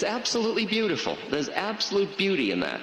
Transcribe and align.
it's 0.00 0.08
absolutely 0.08 0.64
beautiful. 0.64 1.18
There's 1.28 1.50
absolute 1.50 2.16
beauty 2.16 2.52
in 2.52 2.60
that. 2.60 2.80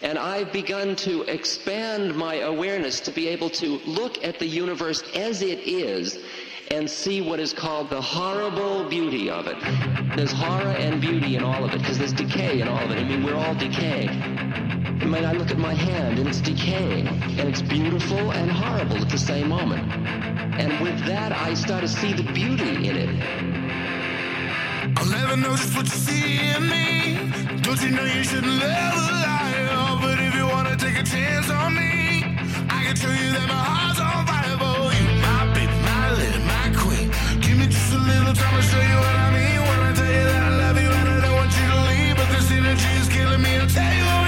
And 0.00 0.18
I've 0.18 0.50
begun 0.50 0.96
to 0.96 1.24
expand 1.24 2.16
my 2.16 2.36
awareness 2.36 3.00
to 3.00 3.10
be 3.10 3.28
able 3.28 3.50
to 3.50 3.78
look 3.84 4.24
at 4.24 4.38
the 4.38 4.46
universe 4.46 5.02
as 5.14 5.42
it 5.42 5.58
is 5.58 6.18
and 6.70 6.88
see 6.88 7.20
what 7.20 7.38
is 7.38 7.52
called 7.52 7.90
the 7.90 8.00
horrible 8.00 8.88
beauty 8.88 9.28
of 9.28 9.46
it. 9.46 9.58
There's 10.16 10.32
horror 10.32 10.70
and 10.70 11.02
beauty 11.02 11.36
in 11.36 11.44
all 11.44 11.64
of 11.64 11.74
it 11.74 11.82
because 11.82 11.98
there's 11.98 12.14
decay 12.14 12.62
in 12.62 12.68
all 12.68 12.82
of 12.82 12.90
it. 12.90 12.98
I 12.98 13.04
mean, 13.04 13.22
we're 13.24 13.36
all 13.36 13.54
decaying. 13.54 14.08
I 14.08 15.04
mean, 15.04 15.26
I 15.26 15.32
look 15.32 15.50
at 15.50 15.58
my 15.58 15.74
hand 15.74 16.18
and 16.18 16.26
it's 16.26 16.40
decaying 16.40 17.08
and 17.08 17.40
it's 17.40 17.60
beautiful 17.60 18.32
and 18.32 18.50
horrible 18.50 18.96
at 18.96 19.10
the 19.10 19.18
same 19.18 19.50
moment. 19.50 19.86
And 20.58 20.80
with 20.80 20.98
that, 21.04 21.32
I 21.32 21.52
start 21.52 21.82
to 21.82 21.88
see 21.88 22.14
the 22.14 22.24
beauty 22.32 22.88
in 22.88 22.96
it. 22.96 23.61
Never 25.12 25.36
know 25.36 25.54
just 25.56 25.76
what 25.76 25.84
you 25.84 25.98
see 26.06 26.40
in 26.54 26.62
me. 26.68 27.60
Don't 27.60 27.80
you 27.82 27.90
know 27.90 28.04
you 28.04 28.24
shouldn't 28.24 28.56
live 28.64 28.94
a 28.94 29.12
lie? 29.24 29.68
Oh, 29.76 29.98
but 30.00 30.18
if 30.18 30.34
you 30.34 30.46
wanna 30.46 30.74
take 30.76 30.96
a 30.96 31.02
chance 31.02 31.50
on 31.50 31.74
me, 31.74 32.24
I 32.76 32.78
can 32.84 32.96
show 32.96 33.10
you 33.12 33.28
that 33.36 33.46
my 33.46 33.62
heart's 33.70 34.00
on 34.00 34.24
fire 34.26 34.56
for 34.62 34.88
you. 34.96 35.04
My 35.20 35.52
baby, 35.52 35.76
my 35.84 36.12
lady, 36.18 36.40
my 36.54 36.66
queen. 36.82 37.08
Give 37.42 37.58
me 37.58 37.66
just 37.66 37.92
a 37.92 37.98
little 37.98 38.32
time 38.32 38.56
to 38.56 38.62
show 38.62 38.80
you 38.80 38.98
what 39.04 39.16
I 39.26 39.28
mean. 39.36 39.60
When 39.68 39.80
I 39.88 39.92
tell 39.92 40.12
you 40.18 40.24
that 40.32 40.42
I 40.48 40.52
love 40.62 40.76
you 40.80 40.90
and 40.90 41.08
I 41.16 41.20
don't 41.20 41.36
want 41.36 41.52
you 41.58 41.66
to 41.72 41.78
leave, 41.90 42.16
but 42.16 42.28
this 42.32 42.50
energy 42.50 42.92
is 43.00 43.08
killing 43.08 43.42
me. 43.42 43.52
I'll 43.60 43.68
tell 43.68 43.92
you 43.92 44.21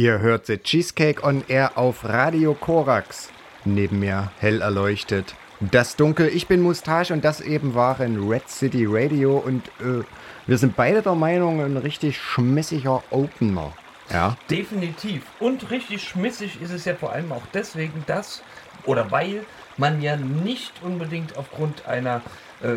Ihr 0.00 0.20
hört 0.20 0.46
The 0.46 0.56
Cheesecake 0.56 1.22
on 1.22 1.44
Air 1.48 1.76
auf 1.76 2.06
Radio 2.06 2.54
Korax. 2.54 3.28
Neben 3.66 3.98
mir 3.98 4.32
hell 4.38 4.62
erleuchtet. 4.62 5.34
Das 5.60 5.94
Dunkel, 5.94 6.28
ich 6.28 6.46
bin 6.46 6.62
Mustache 6.62 7.12
und 7.12 7.22
das 7.22 7.42
eben 7.42 7.74
waren 7.74 8.26
Red 8.26 8.48
City 8.48 8.86
Radio 8.88 9.36
und 9.36 9.68
äh, 9.78 10.02
wir 10.46 10.56
sind 10.56 10.74
beide 10.74 11.02
der 11.02 11.14
Meinung, 11.14 11.60
ein 11.60 11.76
richtig 11.76 12.16
schmissiger 12.16 13.02
Opener. 13.10 13.74
Ja, 14.10 14.38
Definitiv. 14.48 15.20
Und 15.38 15.70
richtig 15.70 16.02
schmissig 16.02 16.62
ist 16.62 16.70
es 16.70 16.86
ja 16.86 16.94
vor 16.94 17.12
allem 17.12 17.30
auch 17.30 17.44
deswegen, 17.52 18.02
dass 18.06 18.42
oder 18.86 19.10
weil 19.10 19.44
man 19.76 20.00
ja 20.00 20.16
nicht 20.16 20.72
unbedingt 20.82 21.36
aufgrund 21.36 21.84
einer 21.84 22.22
äh, 22.62 22.76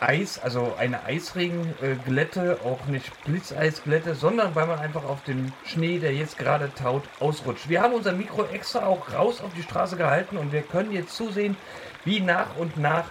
Eis, 0.00 0.38
also 0.38 0.74
eine 0.78 1.04
Eisregenglätte, 1.04 2.58
auch 2.64 2.86
nicht 2.86 3.12
Blitzeisglätte, 3.24 4.14
sondern 4.14 4.54
weil 4.54 4.66
man 4.66 4.78
einfach 4.78 5.04
auf 5.04 5.22
dem 5.24 5.52
Schnee, 5.64 5.98
der 5.98 6.14
jetzt 6.14 6.38
gerade 6.38 6.72
taut, 6.74 7.02
ausrutscht. 7.20 7.68
Wir 7.68 7.82
haben 7.82 7.94
unser 7.94 8.12
Mikro 8.12 8.44
extra 8.44 8.86
auch 8.86 9.12
raus 9.12 9.40
auf 9.40 9.52
die 9.54 9.62
Straße 9.62 9.96
gehalten 9.96 10.36
und 10.36 10.52
wir 10.52 10.62
können 10.62 10.92
jetzt 10.92 11.14
zusehen, 11.14 11.56
wie 12.04 12.20
nach 12.20 12.56
und 12.56 12.76
nach 12.78 13.04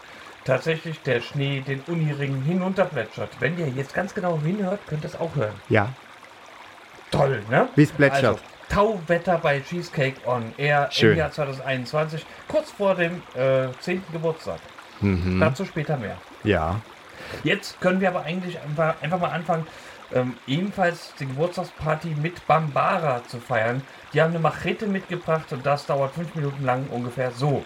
tatsächlich 0.45 1.01
der 1.01 1.22
Schnee 1.22 1.61
den 1.61 1.81
Uniring 1.88 2.41
hinunterplätschert. 2.44 3.29
Wenn 3.39 3.57
ihr 3.59 3.67
jetzt 3.67 3.94
ganz 3.94 4.13
genau 4.13 4.39
hinhört, 4.44 4.79
könnt 4.88 5.03
ihr 5.03 5.09
es 5.09 5.19
auch 5.19 5.35
hören. 5.35 5.56
ja, 5.69 5.89
Toll, 7.11 7.44
ne? 7.50 7.67
Wie's 7.75 7.91
plätschert. 7.91 8.23
Also, 8.23 8.39
Tauwetter 8.69 9.39
bei 9.39 9.61
Cheesecake 9.61 10.27
on 10.27 10.53
Air 10.57 10.89
Schön. 10.91 11.13
im 11.13 11.17
Jahr 11.17 11.31
2021, 11.31 12.23
kurz 12.47 12.69
vor 12.71 12.94
dem 12.95 13.23
äh, 13.35 13.67
10. 13.79 14.03
Geburtstag. 14.11 14.59
Mhm. 15.01 15.39
Dazu 15.39 15.66
später 15.66 15.97
mehr. 15.97 16.17
Ja. 16.44 16.81
Jetzt 17.44 17.79
können 17.81 18.01
wir 18.01 18.09
aber 18.09 18.23
eigentlich 18.23 18.59
einfach, 18.59 18.95
einfach 19.01 19.19
mal 19.19 19.29
anfangen, 19.29 19.67
ähm, 20.13 20.35
ebenfalls 20.47 21.13
die 21.19 21.27
Geburtstagsparty 21.27 22.16
mit 22.22 22.45
Bambara 22.47 23.23
zu 23.27 23.39
feiern. 23.39 23.83
Die 24.13 24.22
haben 24.22 24.31
eine 24.31 24.39
Machete 24.39 24.88
mitgebracht 24.88 25.51
und 25.53 25.66
das 25.66 25.85
dauert 25.85 26.13
fünf 26.13 26.33
Minuten 26.35 26.66
lang 26.66 26.88
ungefähr 26.89 27.31
so. 27.31 27.63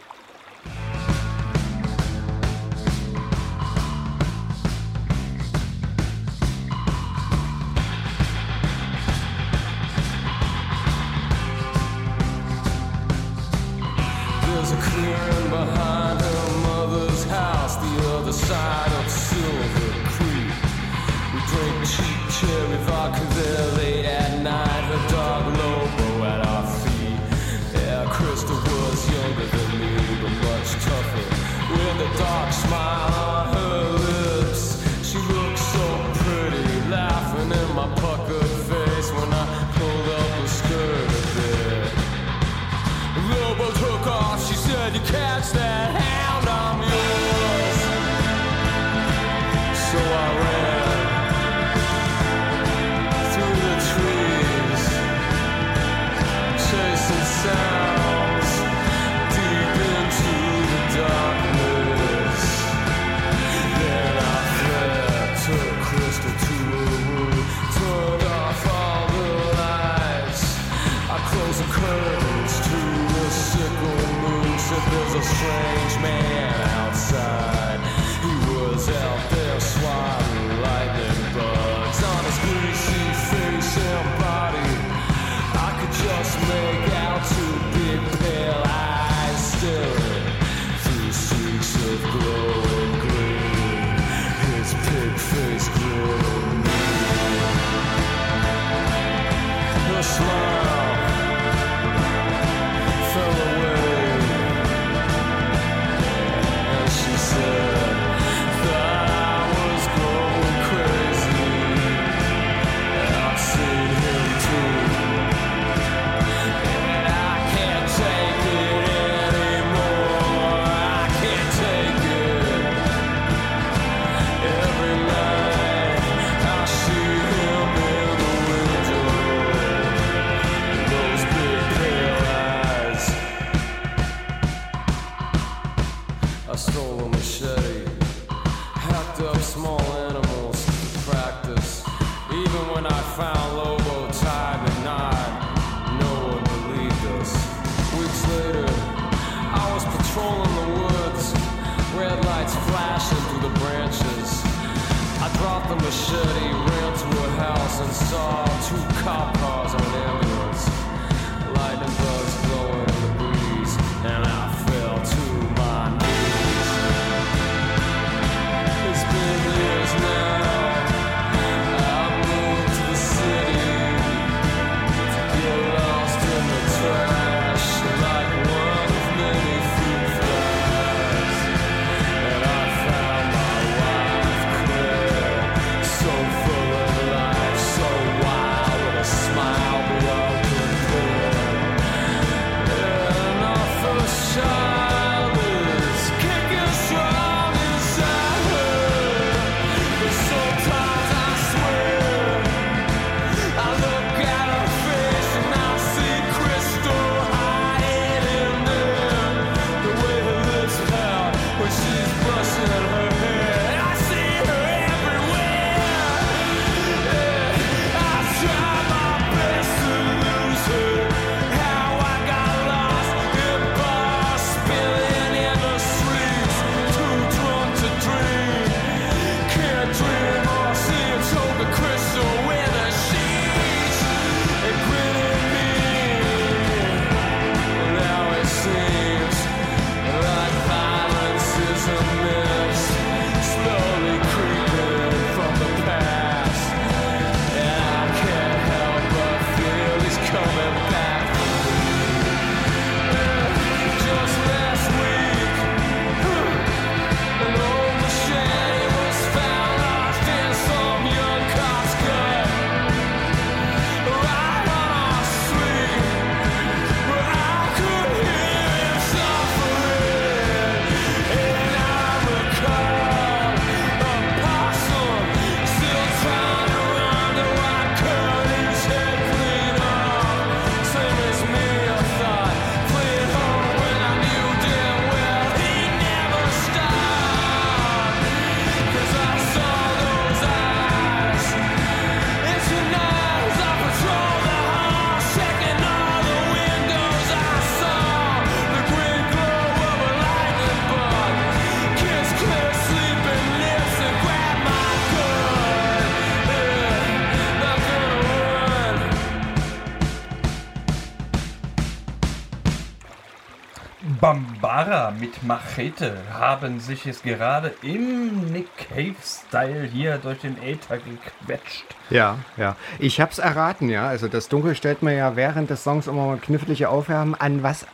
Pfarrer 314.84 315.12
mit 315.12 315.44
Machete 315.44 316.18
haben 316.34 316.82
sich 316.82 317.06
jetzt 317.06 317.24
gerade 317.24 317.74
im 317.82 318.52
Nick 318.52 318.68
Cave-Style 318.78 319.84
hier 319.84 320.18
durch 320.18 320.40
den 320.40 320.62
Äther 320.62 320.98
gequetscht. 320.98 321.86
Ja, 322.10 322.40
ja. 322.58 322.76
Ich 323.00 323.22
hab's 323.22 323.38
erraten, 323.38 323.88
ja. 323.88 324.08
Also 324.08 324.28
das 324.28 324.50
Dunkel 324.50 324.76
stellt 324.76 325.02
mir 325.02 325.14
ja 325.14 325.38
während 325.38 325.70
des 325.70 325.84
Songs 325.84 326.08
immer 326.08 326.26
mal 326.26 326.38
knifflige 326.38 326.90
Aufwärmen 326.90 327.34
an, 327.36 327.64
was 327.64 327.88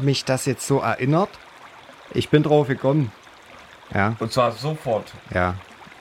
mich 0.00 0.24
das 0.24 0.46
jetzt 0.46 0.66
so 0.66 0.80
erinnert. 0.80 1.30
Ich 2.12 2.30
bin 2.30 2.42
drauf 2.42 2.68
gekommen. 2.68 3.12
Ja. 3.92 4.16
Und 4.18 4.32
zwar 4.32 4.52
sofort. 4.52 5.12
Ja. 5.34 5.54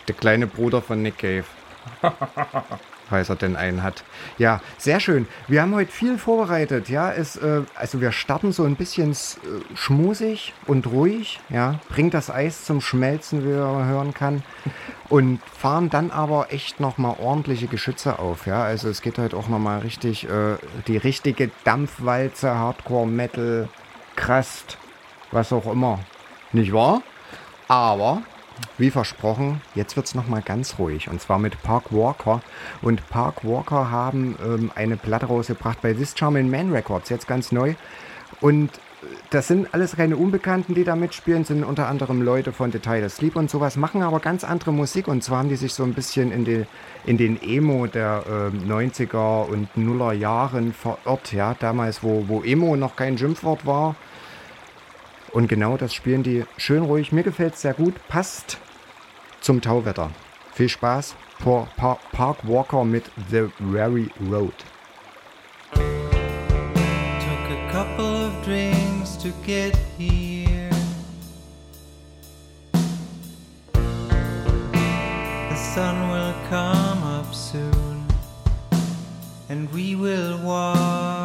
Der 0.07 0.15
kleine 0.15 0.47
Bruder 0.47 0.81
von 0.81 1.01
Nick 1.01 1.17
Cave. 1.17 1.45
falls 3.09 3.29
er 3.29 3.35
denn 3.35 3.55
einen 3.55 3.83
hat. 3.83 4.03
Ja, 4.37 4.61
sehr 4.77 4.99
schön. 4.99 5.27
Wir 5.47 5.61
haben 5.61 5.75
heute 5.75 5.91
viel 5.91 6.17
vorbereitet. 6.17 6.89
Ja, 6.89 7.11
es, 7.11 7.35
äh, 7.37 7.61
also 7.75 8.01
wir 8.01 8.11
starten 8.11 8.51
so 8.51 8.63
ein 8.63 8.75
bisschen 8.75 9.11
äh, 9.11 9.15
schmusig 9.75 10.53
und 10.67 10.87
ruhig. 10.87 11.39
Ja, 11.49 11.79
bringt 11.89 12.13
das 12.13 12.29
Eis 12.29 12.65
zum 12.65 12.81
Schmelzen, 12.81 13.43
wie 13.43 13.53
man 13.53 13.87
hören 13.87 14.13
kann. 14.13 14.43
Und 15.09 15.39
fahren 15.57 15.89
dann 15.89 16.11
aber 16.11 16.51
echt 16.51 16.79
nochmal 16.79 17.15
ordentliche 17.19 17.67
Geschütze 17.67 18.19
auf. 18.19 18.47
Ja, 18.47 18.63
also 18.63 18.89
es 18.89 19.01
geht 19.01 19.17
heute 19.17 19.37
auch 19.37 19.47
nochmal 19.47 19.79
richtig, 19.79 20.27
äh, 20.27 20.57
die 20.87 20.97
richtige 20.97 21.51
Dampfwalze, 21.63 22.55
Hardcore, 22.55 23.07
Metal, 23.07 23.69
Krast, 24.15 24.77
was 25.31 25.53
auch 25.53 25.71
immer. 25.71 25.99
Nicht 26.51 26.73
wahr? 26.73 27.01
Aber 27.67 28.21
wie 28.77 28.89
versprochen, 28.89 29.61
jetzt 29.73 29.95
wird 29.95 30.05
es 30.05 30.15
nochmal 30.15 30.41
ganz 30.41 30.79
ruhig 30.79 31.09
und 31.09 31.21
zwar 31.21 31.39
mit 31.39 31.61
Park 31.63 31.85
Walker. 31.91 32.41
Und 32.81 33.07
Park 33.09 33.43
Walker 33.43 33.89
haben 33.89 34.37
ähm, 34.43 34.71
eine 34.75 34.97
Platte 34.97 35.27
rausgebracht 35.27 35.81
bei 35.81 35.93
This 35.93 36.13
Charming 36.17 36.49
Man 36.49 36.71
Records, 36.71 37.09
jetzt 37.09 37.27
ganz 37.27 37.51
neu. 37.51 37.75
Und 38.41 38.69
äh, 38.69 39.07
das 39.29 39.47
sind 39.47 39.73
alles 39.73 39.97
reine 39.97 40.17
Unbekannten, 40.17 40.73
die 40.73 40.83
da 40.83 40.95
mitspielen, 40.95 41.45
sind 41.45 41.63
unter 41.63 41.87
anderem 41.87 42.21
Leute 42.21 42.51
von 42.51 42.71
Detail 42.71 43.07
Sleep 43.09 43.35
und 43.35 43.49
sowas, 43.49 43.77
machen 43.77 44.01
aber 44.01 44.19
ganz 44.19 44.43
andere 44.43 44.73
Musik 44.73 45.07
und 45.07 45.23
zwar 45.23 45.39
haben 45.39 45.49
die 45.49 45.55
sich 45.55 45.73
so 45.73 45.83
ein 45.83 45.93
bisschen 45.93 46.31
in 46.31 46.43
den, 46.43 46.67
in 47.05 47.17
den 47.17 47.41
Emo 47.41 47.87
der 47.87 48.23
äh, 48.27 48.69
90er 48.69 49.47
und 49.47 49.75
Nuller 49.77 50.13
Jahren 50.13 50.73
verirrt, 50.73 51.31
ja, 51.33 51.55
damals, 51.59 52.03
wo, 52.03 52.25
wo 52.27 52.41
Emo 52.41 52.75
noch 52.75 52.95
kein 52.95 53.17
Schimpfwort 53.17 53.65
war 53.65 53.95
und 55.35 55.49
genau 55.49 55.75
das 55.75 55.93
spielen 55.93 56.23
die 56.23 56.45
schön 56.55 56.83
ruhig. 56.83 57.11
Mir 57.11 57.23
gefällt 57.23 57.55
es 57.55 57.61
sehr 57.61 57.73
gut, 57.73 57.93
passt 58.07 58.57
zum 59.41 59.59
Tauwetter. 59.59 60.09
Viel 60.53 60.69
Spaß, 60.69 61.13
Por- 61.39 61.67
Pa- 61.75 61.99
Park 62.13 62.37
Walker 62.43 62.85
mit 62.85 63.03
The 63.29 63.49
Very 63.59 64.09
Road. 64.31 64.53
Took 65.73 65.81
a 67.51 67.69
couple 67.69 68.27
of 68.27 68.31
drinks 68.45 69.17
to 69.17 69.27
get 69.45 69.75
here. 69.97 70.69
The 75.49 75.57
sun 75.57 76.09
will 76.09 76.33
come 76.49 77.03
up 77.03 77.35
soon, 77.35 78.05
and 79.49 79.69
we 79.73 79.95
will 79.97 80.37
walk 80.45 81.24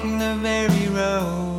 Walking 0.00 0.18
the 0.18 0.34
very 0.36 0.88
road 0.88 1.49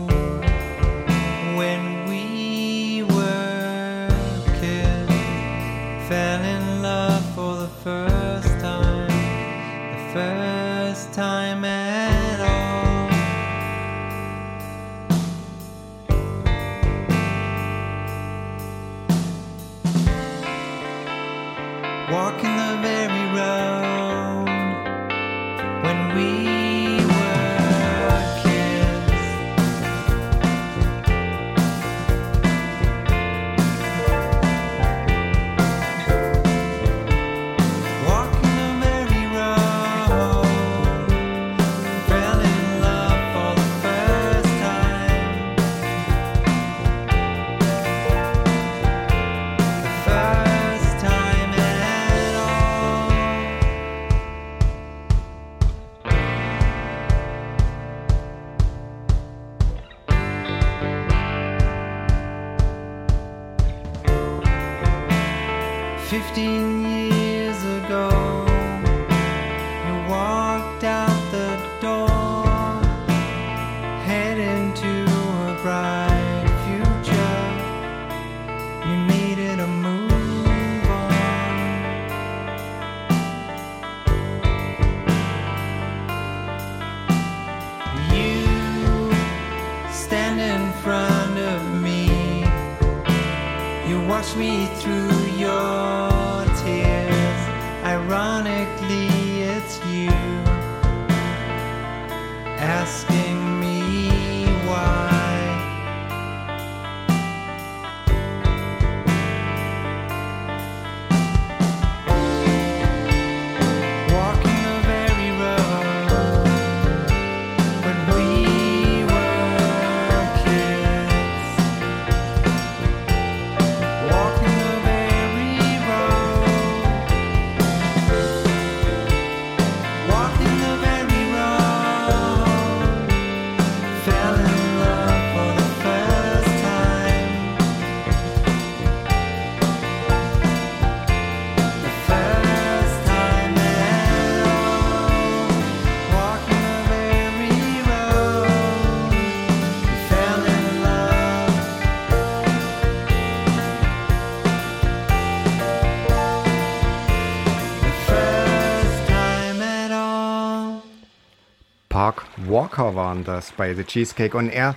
Walker 162.52 162.96
waren 162.96 163.24
das 163.24 163.52
bei 163.52 163.74
The 163.74 163.84
Cheesecake 163.84 164.38
und 164.38 164.50
er 164.50 164.76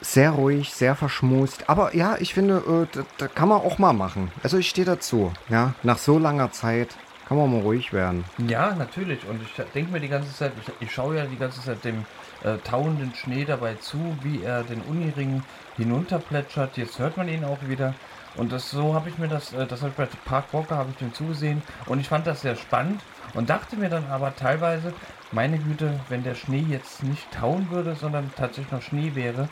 sehr 0.00 0.30
ruhig, 0.30 0.72
sehr 0.72 0.94
verschmust. 0.94 1.68
Aber 1.68 1.94
ja, 1.94 2.16
ich 2.18 2.34
finde, 2.34 2.56
äh, 2.56 2.96
da, 2.96 3.04
da 3.18 3.28
kann 3.28 3.48
man 3.48 3.60
auch 3.60 3.78
mal 3.78 3.92
machen. 3.92 4.30
Also 4.42 4.58
ich 4.58 4.68
stehe 4.68 4.86
dazu. 4.86 5.32
Ja, 5.48 5.74
nach 5.82 5.98
so 5.98 6.18
langer 6.18 6.52
Zeit 6.52 6.88
kann 7.28 7.36
man 7.36 7.52
mal 7.52 7.60
ruhig 7.60 7.92
werden. 7.92 8.24
Ja, 8.38 8.74
natürlich. 8.74 9.20
Und 9.28 9.40
ich 9.42 9.52
denke 9.72 9.92
mir 9.92 10.00
die 10.00 10.08
ganze 10.08 10.34
Zeit, 10.34 10.52
ich, 10.60 10.88
ich 10.88 10.92
schaue 10.92 11.16
ja 11.16 11.26
die 11.26 11.36
ganze 11.36 11.62
Zeit 11.62 11.84
dem 11.84 12.04
äh, 12.42 12.56
tauenden 12.58 13.14
Schnee 13.14 13.44
dabei 13.44 13.74
zu, 13.74 14.16
wie 14.22 14.42
er 14.42 14.64
den 14.64 14.80
Uniring 14.82 15.42
hinunterplätschert. 15.76 16.76
Jetzt 16.76 16.98
hört 16.98 17.16
man 17.16 17.28
ihn 17.28 17.44
auch 17.44 17.58
wieder. 17.68 17.94
Und 18.36 18.52
das 18.52 18.70
so 18.70 18.94
habe 18.94 19.08
ich 19.08 19.18
mir 19.18 19.28
das, 19.28 19.52
äh, 19.52 19.66
das 19.66 19.82
habe 19.82 19.90
ich 19.90 19.96
bei 19.96 20.08
Park 20.24 20.46
Walker 20.52 20.76
habe 20.76 20.90
ich 20.90 20.96
dem 20.96 21.12
zugesehen 21.12 21.62
und 21.86 22.00
ich 22.00 22.08
fand 22.08 22.26
das 22.26 22.42
sehr 22.42 22.56
spannend 22.56 23.00
und 23.34 23.50
dachte 23.50 23.76
mir 23.76 23.90
dann 23.90 24.06
aber 24.08 24.34
teilweise, 24.36 24.92
meine 25.32 25.58
Güte, 25.58 26.00
wenn 26.08 26.22
der 26.22 26.34
Schnee 26.34 26.64
jetzt 26.68 27.02
nicht 27.02 27.30
tauen 27.32 27.68
würde, 27.70 27.94
sondern 27.94 28.30
tatsächlich 28.36 28.72
noch 28.72 28.82
Schnee 28.82 29.14
wäre, 29.14 29.48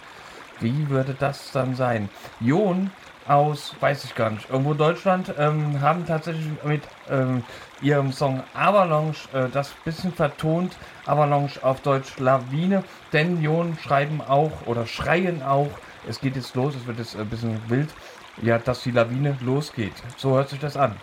wie 0.60 0.88
würde 0.88 1.14
das 1.18 1.52
dann 1.52 1.74
sein? 1.76 2.08
Jon 2.40 2.90
aus, 3.28 3.74
weiß 3.78 4.04
ich 4.04 4.14
gar 4.14 4.30
nicht, 4.30 4.48
irgendwo 4.48 4.74
Deutschland, 4.74 5.32
ähm, 5.38 5.80
haben 5.80 6.06
tatsächlich 6.06 6.46
mit 6.64 6.82
ähm, 7.10 7.44
ihrem 7.80 8.12
Song 8.12 8.42
Avalanche 8.54 9.28
äh, 9.32 9.48
das 9.52 9.70
bisschen 9.84 10.12
vertont. 10.12 10.76
Avalanche 11.06 11.62
auf 11.62 11.80
Deutsch 11.80 12.18
Lawine. 12.18 12.82
Denn 13.12 13.42
Jon 13.42 13.76
schreiben 13.82 14.20
auch 14.20 14.66
oder 14.66 14.86
schreien 14.86 15.42
auch, 15.42 15.70
es 16.08 16.20
geht 16.20 16.36
jetzt 16.36 16.54
los, 16.54 16.74
es 16.74 16.86
wird 16.86 16.98
jetzt 16.98 17.16
ein 17.16 17.28
bisschen 17.28 17.60
wild, 17.68 17.90
ja, 18.42 18.58
dass 18.58 18.82
die 18.82 18.90
Lawine 18.90 19.36
losgeht. 19.40 19.94
So 20.16 20.34
hört 20.34 20.48
sich 20.48 20.58
das 20.58 20.76
an. 20.76 20.96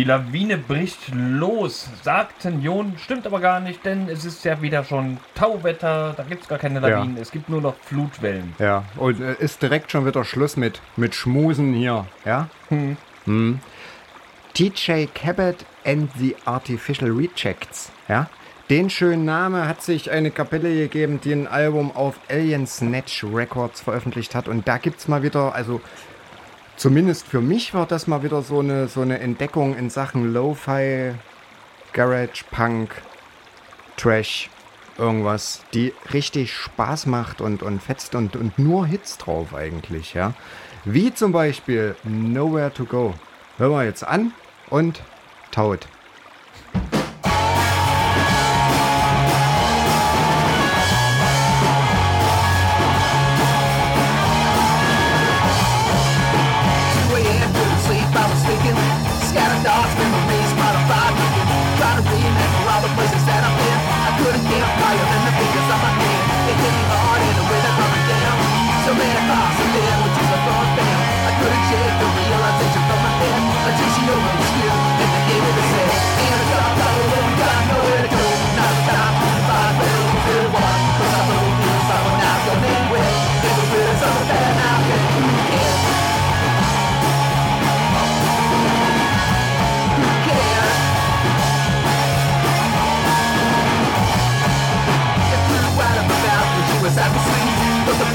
Die 0.00 0.04
Lawine 0.04 0.56
bricht 0.56 1.12
los, 1.12 1.86
sagten 2.02 2.62
Jon, 2.62 2.94
stimmt 2.96 3.26
aber 3.26 3.38
gar 3.38 3.60
nicht, 3.60 3.84
denn 3.84 4.08
es 4.08 4.24
ist 4.24 4.42
ja 4.46 4.62
wieder 4.62 4.82
schon 4.82 5.18
Tauwetter, 5.34 6.14
da 6.16 6.22
gibt 6.22 6.44
es 6.44 6.48
gar 6.48 6.56
keine 6.56 6.80
Lawinen, 6.80 7.18
es 7.18 7.30
gibt 7.30 7.50
nur 7.50 7.60
noch 7.60 7.74
Flutwellen. 7.82 8.54
Ja, 8.58 8.84
und 8.96 9.20
äh, 9.20 9.34
ist 9.38 9.60
direkt 9.60 9.92
schon 9.92 10.06
wieder 10.06 10.24
Schluss 10.24 10.56
mit, 10.56 10.80
mit 10.96 11.14
Schmusen 11.14 11.74
hier, 11.74 12.06
ja? 12.24 12.48
Hm. 12.70 13.60
TJ 14.54 15.04
Cabot 15.14 15.66
and 15.84 16.10
the 16.16 16.34
Artificial 16.46 17.10
Rejects, 17.10 17.92
ja? 18.08 18.30
Den 18.70 18.88
schönen 18.88 19.26
Namen 19.26 19.68
hat 19.68 19.82
sich 19.82 20.10
eine 20.10 20.30
Kapelle 20.30 20.72
gegeben, 20.74 21.20
die 21.22 21.32
ein 21.32 21.46
Album 21.46 21.94
auf 21.94 22.14
Alien 22.30 22.66
Snatch 22.66 23.22
Records 23.24 23.82
veröffentlicht 23.82 24.34
hat. 24.34 24.48
Und 24.48 24.66
da 24.66 24.78
gibt's 24.78 25.08
mal 25.08 25.24
wieder, 25.24 25.54
also 25.54 25.82
zumindest 26.80 27.26
für 27.26 27.42
mich 27.42 27.74
war 27.74 27.84
das 27.84 28.06
mal 28.06 28.22
wieder 28.22 28.40
so 28.40 28.60
eine, 28.60 28.88
so 28.88 29.02
eine 29.02 29.20
Entdeckung 29.20 29.76
in 29.76 29.90
Sachen 29.90 30.32
Lo-Fi, 30.32 31.12
Garage, 31.92 32.42
Punk, 32.50 33.02
Trash, 33.98 34.48
irgendwas, 34.96 35.62
die 35.74 35.92
richtig 36.14 36.54
Spaß 36.54 37.04
macht 37.04 37.42
und, 37.42 37.62
und 37.62 37.82
fetzt 37.82 38.14
und, 38.14 38.34
und 38.34 38.58
nur 38.58 38.86
Hits 38.86 39.18
drauf 39.18 39.54
eigentlich, 39.54 40.14
ja. 40.14 40.32
Wie 40.86 41.12
zum 41.12 41.32
Beispiel 41.32 41.96
Nowhere 42.02 42.72
to 42.72 42.86
Go. 42.86 43.12
Hören 43.58 43.72
wir 43.72 43.84
jetzt 43.84 44.06
an 44.06 44.32
und 44.70 45.02
taut. 45.50 45.86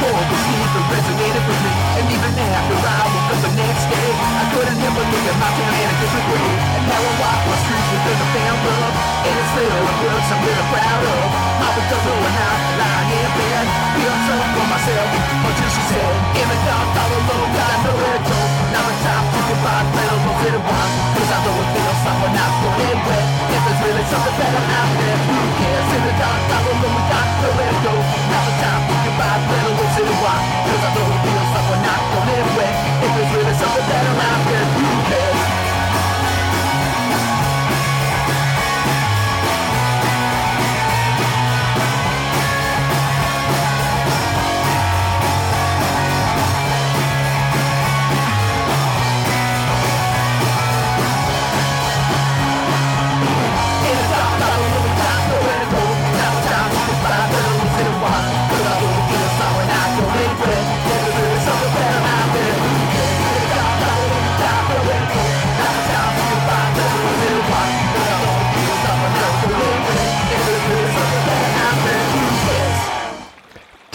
Poor 0.06 0.14
was 0.14 0.42
deep 0.46 0.74
and 0.78 0.86
resonated 0.94 1.44
with 1.50 1.62
me. 1.66 1.72
And 1.98 2.06
even 2.14 2.32
after 2.38 2.78
I 2.78 3.10
woke 3.10 3.26
up 3.26 3.42
the 3.42 3.52
next 3.58 3.86
day, 3.90 4.10
I 4.14 4.44
couldn't 4.54 4.78
help 4.78 4.94
but 5.02 5.08
look 5.10 5.26
at 5.26 5.38
my 5.42 5.50
town 5.50 5.74
in 5.82 5.88
a 5.90 5.96
different 5.98 6.28
way. 6.30 6.46
And 6.78 6.84
now 6.86 7.02
I 7.02 7.14
walk 7.26 7.42
my 7.50 7.58
streets 7.66 7.90
within 7.90 8.18
a 8.22 8.28
found 8.38 8.60
love. 8.70 8.94
And 9.26 9.34
it's 9.34 9.52
little 9.58 9.82
works 10.06 10.30
I'm 10.30 10.42
really 10.46 10.66
proud 10.70 11.02
of. 11.10 11.26
My 11.58 11.70
because 11.74 12.06
going 12.06 12.38
out, 12.38 12.60
lying 12.78 13.10
in 13.18 13.30
bed. 13.34 13.66
Feel 13.98 14.16
sorry 14.30 14.50
for 14.54 14.68
myself 14.70 15.10
until 15.42 15.70
she 15.74 15.84
said, 15.90 16.14
In 16.38 16.48
the 16.54 16.58
dark, 16.70 16.90
all 17.02 17.12
alone, 17.26 17.50
got 17.58 17.78
nowhere 17.82 18.20
to 18.22 18.30
go. 18.30 18.40
Now 18.78 18.86
it's 18.86 19.02
time 19.02 19.26
to 19.26 19.56
better 19.58 19.90
move 19.90 20.05
to 20.42 20.48
the 20.52 20.60
one. 20.60 20.92
Cause 21.16 21.32
I 21.32 21.40
know 21.46 21.56
it 21.56 21.70
feels 21.72 22.02
like 22.04 22.18
we're 22.20 22.36
not 22.36 22.52
going 22.60 22.82
anywhere. 22.92 23.26
If 23.56 23.62
there's 23.66 23.82
really 23.88 24.06
something 24.12 24.36
better 24.36 24.64
out 24.68 24.92
there, 25.00 25.18
who 25.26 25.38
cares? 25.60 25.88
In 25.96 26.02
the 26.06 26.14
dark, 26.20 26.42
all 26.52 26.66
alone, 26.66 26.94
we 26.96 27.04
got 27.08 27.28
nowhere 27.40 27.72
to 27.72 27.80
go. 27.86 27.94
Now 27.96 28.50
it's 28.50 28.60
time 28.60 28.82
to 28.84 28.96
goodbye, 29.06 29.40
better 29.48 29.74
move 29.80 29.92
to 29.96 30.04
the 30.04 30.18
one. 30.20 30.44
Cause 30.66 30.84
I 30.84 30.90
know 30.92 31.06
it 31.08 31.20
feels 31.24 31.50
like 31.56 31.68
we're 31.72 31.84
not 31.88 32.02
going 32.12 32.30
anywhere. 32.36 32.74
If 33.06 33.12
there's 33.16 33.32
really 33.32 33.56
something 33.56 33.86
better 33.88 34.14
out 34.28 34.42
there, 34.50 34.66
who 34.76 34.90
cares? 35.08 35.35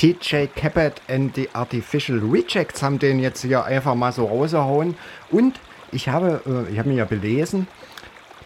TJ 0.01 0.47
Cabot 0.57 0.95
and 1.09 1.35
the 1.35 1.51
Artificial 1.53 2.19
Rejects 2.21 2.83
haben 2.83 2.99
den 2.99 3.21
jetzt 3.21 3.43
hier 3.43 3.65
einfach 3.67 3.95
mal 3.95 4.13
so 4.13 4.25
rausgehauen. 4.25 4.97
Und 5.31 5.61
ich 5.93 6.09
habe, 6.09 6.41
äh, 6.47 6.73
ich 6.73 6.79
habe 6.79 6.89
mir 6.89 6.95
ja 6.95 7.05
belesen, 7.05 7.67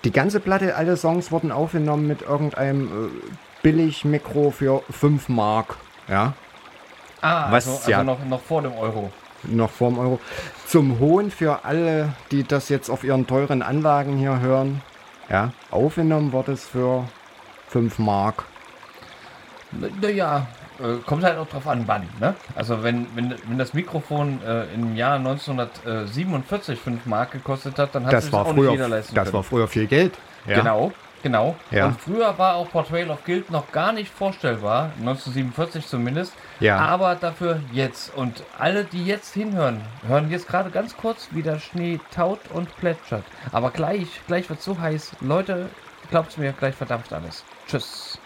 die 0.02 0.10
ganze 0.10 0.40
Platte, 0.40 0.74
alle 0.74 0.96
Songs 0.96 1.30
wurden 1.30 1.52
aufgenommen 1.52 2.08
mit 2.08 2.22
irgendeinem 2.22 2.86
äh, 2.88 3.10
Billig-Mikro 3.62 4.50
für 4.50 4.82
5 4.90 5.28
Mark. 5.28 5.76
Ja, 6.08 6.32
Ah, 7.20 7.46
Was 7.52 7.68
also, 7.68 7.78
also 7.78 7.90
ja- 7.92 8.02
noch, 8.02 8.24
noch 8.24 8.40
vor 8.42 8.60
dem 8.62 8.72
Euro. 8.72 9.12
noch 9.44 9.70
vorm 9.70 9.96
Euro. 9.98 10.18
Zum 10.66 10.98
Hohn 10.98 11.30
für 11.30 11.64
alle, 11.64 12.12
die 12.32 12.42
das 12.42 12.68
jetzt 12.68 12.90
auf 12.90 13.04
ihren 13.04 13.28
teuren 13.28 13.62
Anlagen 13.62 14.16
hier 14.18 14.40
hören. 14.40 14.82
Ja, 15.30 15.52
aufgenommen 15.70 16.32
wurde 16.32 16.50
es 16.52 16.66
für 16.66 17.04
5 17.68 18.00
Mark. 18.00 18.44
Naja, 19.70 20.48
äh, 20.84 20.96
kommt 21.06 21.24
halt 21.24 21.38
auch 21.38 21.48
drauf 21.48 21.66
an, 21.66 21.84
wann. 21.86 22.08
Ne? 22.20 22.34
Also 22.54 22.82
wenn, 22.82 23.06
wenn, 23.16 23.34
wenn 23.48 23.58
das 23.58 23.72
Mikrofon 23.74 24.40
äh, 24.46 24.64
im 24.74 24.94
Jahr 24.96 25.16
1947 25.16 26.78
5 26.78 27.06
Mark 27.06 27.32
gekostet 27.32 27.78
hat, 27.78 27.94
dann 27.94 28.06
hat 28.06 28.12
Das 28.12 28.26
sich 28.26 28.34
auch 28.34 28.52
nicht 28.52 28.56
jeder 28.58 28.74
früher, 28.74 28.88
leisten 28.88 29.14
das 29.14 29.24
können. 29.24 29.34
war 29.34 29.42
früher 29.42 29.68
viel 29.68 29.86
Geld. 29.86 30.14
Ja. 30.46 30.58
Genau, 30.58 30.92
genau. 31.22 31.56
Ja. 31.70 31.86
Und 31.86 32.00
früher 32.00 32.36
war 32.38 32.56
auch 32.56 32.70
Portrayal 32.70 33.10
of 33.10 33.24
Guild 33.24 33.50
noch 33.50 33.72
gar 33.72 33.92
nicht 33.92 34.12
vorstellbar, 34.12 34.90
1947 34.98 35.86
zumindest. 35.86 36.32
Ja. 36.60 36.78
Aber 36.78 37.14
dafür 37.14 37.60
jetzt. 37.72 38.14
Und 38.14 38.42
alle, 38.58 38.84
die 38.84 39.04
jetzt 39.06 39.32
hinhören, 39.34 39.80
hören 40.06 40.30
jetzt 40.30 40.46
gerade 40.46 40.70
ganz 40.70 40.96
kurz, 40.96 41.28
wie 41.32 41.42
der 41.42 41.58
Schnee 41.58 41.98
taut 42.14 42.40
und 42.52 42.74
plätschert. 42.76 43.24
Aber 43.52 43.70
gleich, 43.70 44.06
gleich 44.26 44.48
wird 44.50 44.60
so 44.60 44.78
heiß. 44.78 45.12
Leute, 45.20 45.68
glaubt's 46.10 46.36
mir, 46.36 46.52
gleich 46.52 46.74
verdampft 46.74 47.12
alles. 47.12 47.42
Tschüss. 47.66 48.18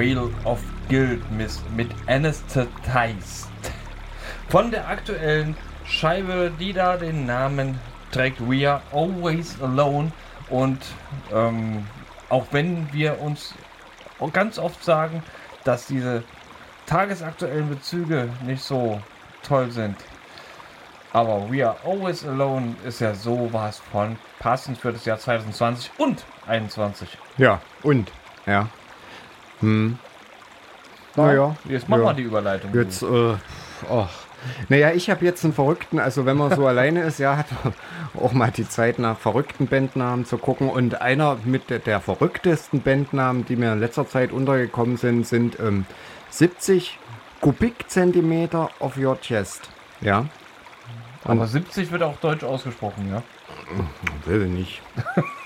Portrayal 0.00 0.30
of 0.46 0.60
Guild 0.88 1.20
mit 1.30 1.90
Anesthetized. 2.06 3.50
Von 4.48 4.70
der 4.70 4.88
aktuellen 4.88 5.54
Scheibe, 5.84 6.50
die 6.58 6.72
da 6.72 6.96
den 6.96 7.26
Namen 7.26 7.78
trägt 8.10 8.40
We 8.40 8.66
Are 8.66 8.80
Always 8.92 9.60
Alone. 9.60 10.10
Und 10.48 10.78
ähm, 11.34 11.86
auch 12.30 12.46
wenn 12.50 12.90
wir 12.94 13.20
uns 13.20 13.54
ganz 14.32 14.58
oft 14.58 14.82
sagen, 14.82 15.22
dass 15.64 15.86
diese 15.86 16.24
tagesaktuellen 16.86 17.68
Bezüge 17.68 18.30
nicht 18.46 18.62
so 18.62 19.02
toll 19.42 19.70
sind. 19.70 19.96
Aber 21.12 21.52
We 21.52 21.68
Are 21.68 21.76
Always 21.84 22.24
Alone 22.24 22.74
ist 22.86 23.02
ja 23.02 23.14
sowas 23.14 23.82
von 23.92 24.16
passend 24.38 24.78
für 24.78 24.94
das 24.94 25.04
Jahr 25.04 25.18
2020 25.18 25.90
und 25.98 26.20
2021. 26.46 27.18
Ja, 27.36 27.60
und? 27.82 28.10
Ja. 28.46 28.70
Hm. 29.60 29.98
Naja. 31.16 31.56
Jetzt 31.68 31.88
machen 31.88 32.02
ja. 32.02 32.08
wir 32.08 32.14
die 32.14 32.22
Überleitung. 32.22 32.74
Jetzt, 32.74 33.02
äh, 33.02 33.06
oh. 33.06 34.06
Naja, 34.68 34.92
ich 34.92 35.10
habe 35.10 35.24
jetzt 35.24 35.44
einen 35.44 35.52
verrückten, 35.52 35.98
also 35.98 36.24
wenn 36.24 36.36
man 36.36 36.54
so 36.54 36.66
alleine 36.66 37.02
ist, 37.02 37.18
ja, 37.18 37.36
hat 37.36 37.46
man 37.62 37.74
auch 38.22 38.32
mal 38.32 38.50
die 38.50 38.68
Zeit 38.68 38.98
nach 38.98 39.18
verrückten 39.18 39.66
Bandnamen 39.66 40.24
zu 40.24 40.38
gucken. 40.38 40.70
Und 40.70 41.00
einer 41.02 41.38
mit 41.44 41.68
der, 41.70 41.78
der 41.78 42.00
verrücktesten 42.00 42.82
Bandnamen, 42.82 43.44
die 43.44 43.56
mir 43.56 43.72
in 43.72 43.80
letzter 43.80 44.08
Zeit 44.08 44.32
untergekommen 44.32 44.96
sind, 44.96 45.26
sind 45.26 45.58
ähm, 45.60 45.84
70 46.30 46.98
Kubikzentimeter 47.40 48.70
of 48.80 48.96
your 48.96 49.20
chest. 49.20 49.68
Ja. 50.00 50.26
Aber 51.24 51.46
70 51.46 51.90
wird 51.90 52.02
auch 52.02 52.16
deutsch 52.16 52.44
ausgesprochen, 52.44 53.10
ja? 53.10 53.22
Will 54.24 54.46
nicht. 54.46 54.80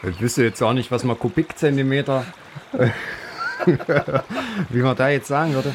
Ich 0.08 0.20
wüsste 0.20 0.44
jetzt 0.44 0.62
auch 0.62 0.72
nicht, 0.72 0.90
was 0.90 1.04
man 1.04 1.18
Kubikzentimeter, 1.18 2.24
äh, 2.72 2.88
wie 4.70 4.82
man 4.82 4.96
da 4.96 5.08
jetzt 5.08 5.28
sagen 5.28 5.54
würde. 5.54 5.72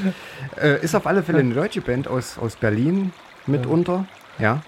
Äh, 0.61 0.83
ist 0.83 0.95
auf 0.95 1.07
alle 1.07 1.23
Fälle 1.23 1.39
eine 1.39 1.53
deutsche 1.53 1.81
Band 1.81 2.07
aus, 2.07 2.37
aus 2.37 2.55
Berlin 2.55 3.11
mitunter. 3.45 4.05
Ja. 4.37 4.61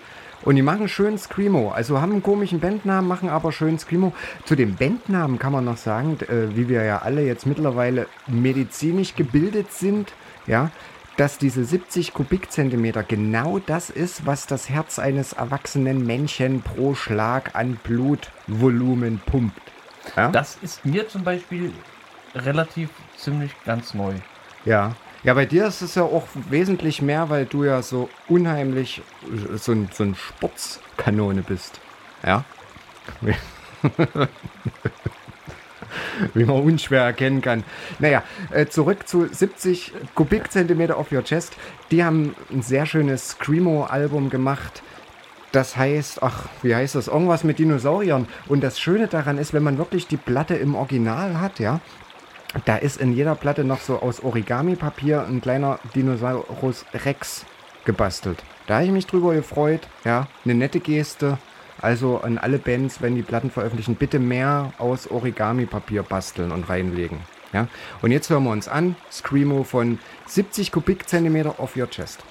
Und 0.44 0.56
die 0.56 0.64
machen 0.64 0.88
schön 0.88 1.18
Screamo. 1.18 1.72
Also 1.72 2.02
haben 2.02 2.14
einen 2.14 2.24
komischen 2.24 2.60
Bandnamen, 2.60 3.08
machen 3.08 3.30
aber 3.30 3.52
schön 3.52 3.78
Screamo. 3.78 4.14
Zu 4.46 4.56
dem 4.56 4.76
Bandnamen 4.76 5.38
kann 5.38 5.54
man 5.54 5.66
noch 5.66 5.78
sagen, 5.78 6.18
äh, 6.22 6.56
wie 6.56 6.68
wir 6.68 6.84
ja 6.84 7.00
alle 7.00 7.24
jetzt 7.24 7.46
mittlerweile 7.46 8.08
medizinisch 8.28 9.16
gebildet 9.16 9.72
sind, 9.72 10.14
ja, 10.48 10.72
dass 11.18 11.38
diese 11.38 11.64
70 11.64 12.14
Kubikzentimeter 12.14 13.04
genau 13.04 13.60
das 13.60 13.90
ist, 13.90 14.26
was 14.26 14.48
das 14.48 14.70
Herz 14.70 14.98
eines 14.98 15.34
erwachsenen 15.34 16.06
Menschen 16.06 16.62
pro 16.62 16.96
Schlag 16.96 17.54
an 17.54 17.78
Blutvolumen 17.84 19.22
pumpt. 19.24 19.62
Ja? 20.16 20.30
Das 20.30 20.58
ist 20.62 20.84
mir 20.86 21.08
zum 21.08 21.24
Beispiel 21.24 21.72
relativ 22.34 22.90
ziemlich 23.22 23.52
ganz 23.66 23.94
neu. 23.94 24.16
Ja. 24.66 24.96
Ja, 25.24 25.36
bei 25.36 25.46
dir 25.46 25.68
ist 25.68 25.82
es 25.84 25.94
ja 25.96 26.02
auch 26.04 26.28
wesentlich 26.50 27.02
mehr, 27.02 27.30
weil 27.30 27.46
du 27.46 27.64
ja 27.64 27.84
so 27.84 28.10
unheimlich 28.28 29.04
so 29.56 29.72
ein, 29.72 29.90
so 29.94 30.04
ein 30.04 30.16
Sportskanone 30.16 31.44
bist. 31.44 31.80
Ja. 32.26 32.44
Wie 36.34 36.46
man 36.46 36.62
unschwer 36.62 37.04
erkennen 37.04 37.42
kann. 37.42 37.64
Naja, 38.00 38.24
äh, 38.50 38.66
zurück 38.66 39.08
zu 39.08 39.28
70 39.28 39.94
Kubikzentimeter 40.16 40.98
of 40.98 41.12
your 41.12 41.24
chest. 41.24 41.56
Die 41.92 42.04
haben 42.04 42.36
ein 42.52 42.64
sehr 42.64 42.88
schönes 42.88 43.30
Screamo-Album 43.32 44.32
gemacht. 44.32 44.82
Das 45.52 45.76
heißt, 45.76 46.24
ach, 46.24 46.48
wie 46.64 46.74
heißt 46.74 46.96
das? 46.96 47.08
Irgendwas 47.10 47.44
mit 47.44 47.60
Dinosauriern. 47.60 48.28
Und 48.48 48.62
das 48.62 48.80
Schöne 48.80 49.08
daran 49.08 49.38
ist, 49.38 49.54
wenn 49.54 49.64
man 49.64 49.78
wirklich 49.78 50.08
die 50.08 50.18
Platte 50.18 50.56
im 50.56 50.76
Original 50.76 51.42
hat, 51.42 51.60
ja, 51.60 51.82
da 52.66 52.76
ist 52.76 53.00
in 53.00 53.14
jeder 53.14 53.36
Platte 53.36 53.64
noch 53.64 53.82
so 53.82 54.00
aus 54.00 54.22
Origami-Papier 54.24 55.26
ein 55.26 55.42
kleiner 55.42 55.80
Dinosaurus 55.96 56.86
Rex 56.94 57.46
gebastelt. 57.86 58.44
Da 58.68 58.76
habe 58.76 58.86
ich 58.86 58.92
mich 58.92 59.08
drüber 59.08 59.34
gefreut. 59.34 59.88
Ja, 60.04 60.28
eine 60.44 60.56
nette 60.56 60.80
Geste. 60.80 61.38
Also 61.82 62.20
an 62.22 62.38
alle 62.38 62.60
Bands, 62.60 63.02
wenn 63.02 63.16
die 63.16 63.24
Platten 63.24 63.50
veröffentlichen, 63.50 63.96
bitte 63.96 64.20
mehr 64.20 64.74
aus 64.78 65.10
Origami-Papier 65.10 66.04
basteln 66.04 66.52
und 66.52 66.70
reinlegen. 66.70 67.20
Ja, 67.54 67.68
und 68.02 68.12
jetzt 68.12 68.30
hören 68.30 68.44
wir 68.44 68.52
uns 68.52 68.68
an. 68.68 68.96
Screamo 69.12 69.64
von 69.64 70.00
70 70.28 70.72
Kubikzentimeter 70.72 71.60
off 71.60 71.76
your 71.76 71.90
chest. 71.90 72.24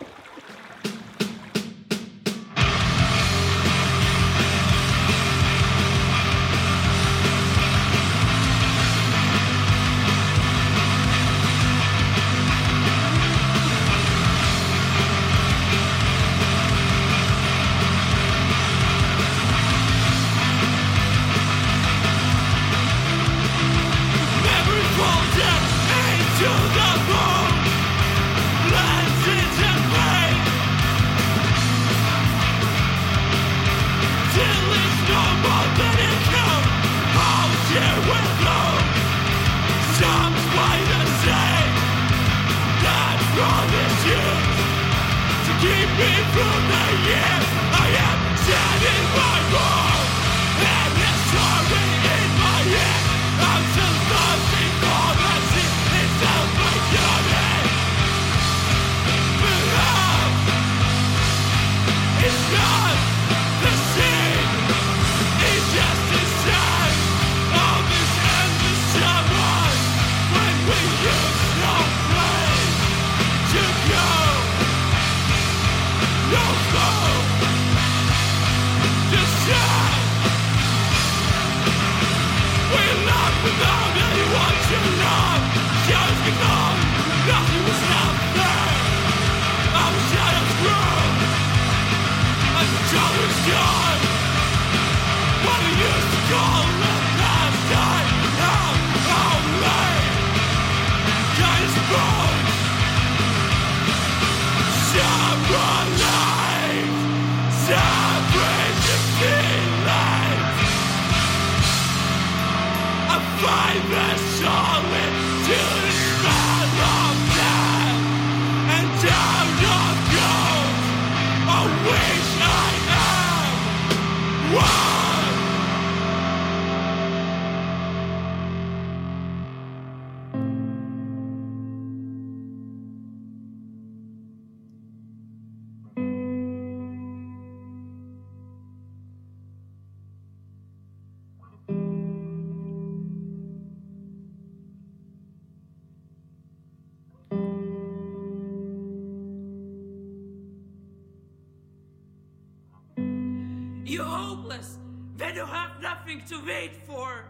You 156.40 156.46
wait 156.46 156.76
for. 156.86 157.24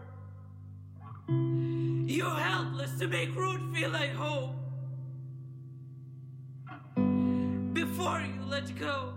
You're 1.27 2.29
helpless 2.29 2.97
to 2.99 3.07
make 3.07 3.35
root 3.35 3.61
feel 3.73 3.89
like 3.89 4.13
home. 4.13 4.55
Before 7.73 8.21
you 8.21 8.45
let 8.49 8.77
go. 8.77 9.13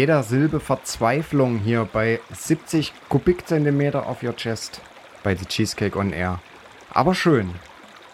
Jeder 0.00 0.22
Silbe 0.22 0.60
Verzweiflung 0.60 1.58
hier 1.58 1.86
bei 1.92 2.20
70 2.32 2.94
Kubikzentimeter 3.10 4.06
auf 4.06 4.22
your 4.22 4.34
chest 4.34 4.80
bei 5.22 5.36
The 5.36 5.44
Cheesecake 5.44 5.94
on 5.98 6.14
Air. 6.14 6.40
Aber 6.90 7.14
schön. 7.14 7.50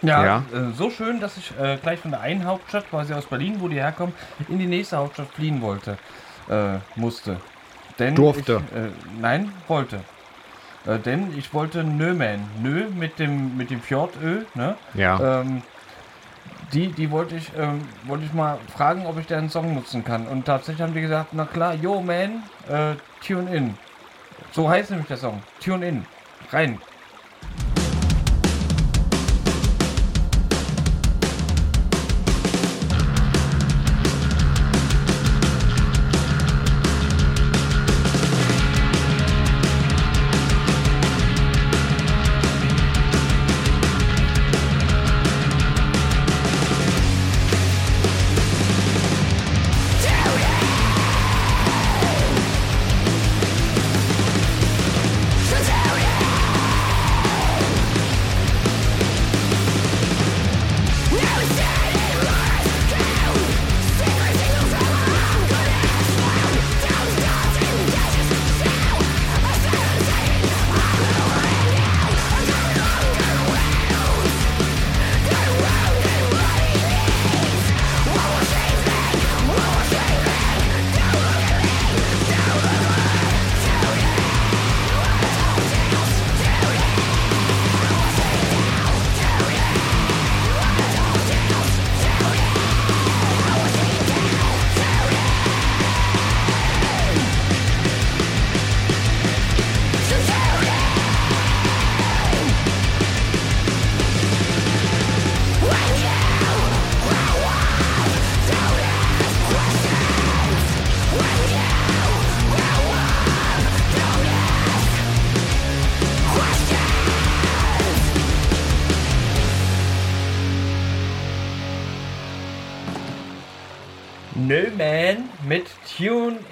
Ja, 0.03 0.25
Ja. 0.25 0.45
Äh, 0.53 0.73
so 0.77 0.91
schön, 0.91 1.21
dass 1.21 1.37
ich 1.37 1.53
äh, 1.61 1.79
gleich 1.81 2.01
von 2.01 2.11
der 2.11 2.23
einen 2.23 2.45
Hauptstadt, 2.45 2.91
quasi 2.91 3.15
aus 3.15 3.27
Berlin, 3.27 3.61
wo 3.61 3.69
die 3.69 3.77
herkommen, 3.77 4.13
in 4.49 4.59
die 4.59 4.67
nächste 4.67 4.97
Hauptstadt 4.97 5.29
fliehen 5.29 5.63
wollte, 5.63 5.97
äh, 6.51 6.79
musste. 6.97 7.37
Denn 8.01 8.17
Durfte. 8.17 8.63
Ich, 8.73 8.77
äh, 8.77 8.89
nein, 9.21 9.53
wollte. 9.69 10.01
Äh, 10.87 10.99
denn 10.99 11.39
ich 11.39 11.55
wollte 11.55 11.85
Nömen, 11.85 12.41
Nö 12.65 12.89
mit 12.91 13.21
dem 13.21 13.57
mit 13.57 13.71
dem 13.71 13.81
Fjordö, 13.81 14.41
ne? 14.55 14.75
Ja. 14.95 15.41
Ähm, 15.43 15.63
die, 16.73 16.89
die 16.89 17.11
wollte 17.11 17.37
ich, 17.37 17.53
ähm, 17.57 17.83
wollte 18.05 18.25
ich 18.25 18.33
mal 18.33 18.59
fragen, 18.75 19.07
ob 19.07 19.19
ich 19.19 19.27
deren 19.27 19.51
Song 19.51 19.75
nutzen 19.75 20.05
kann. 20.05 20.27
Und 20.27 20.45
tatsächlich 20.45 20.83
haben 20.83 20.95
die 20.95 21.01
gesagt, 21.01 21.31
na 21.33 21.45
klar, 21.45 21.75
yo 21.75 22.01
man, 22.01 22.43
äh, 22.69 22.95
tune 23.27 23.55
in. 23.55 23.75
So 24.53 24.69
heißt 24.69 24.91
nämlich 24.91 25.09
der 25.09 25.17
Song. 25.17 25.43
Tune 25.63 25.87
in. 25.87 26.07
Rein. 26.51 26.81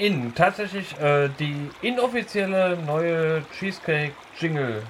In. 0.05 0.35
Tatsächlich 0.35 0.99
äh, 1.01 1.31
die 1.39 1.71
inoffizielle 1.81 2.77
neue 2.87 3.43
Cheesecake 3.59 4.13
Jingle. 4.39 4.83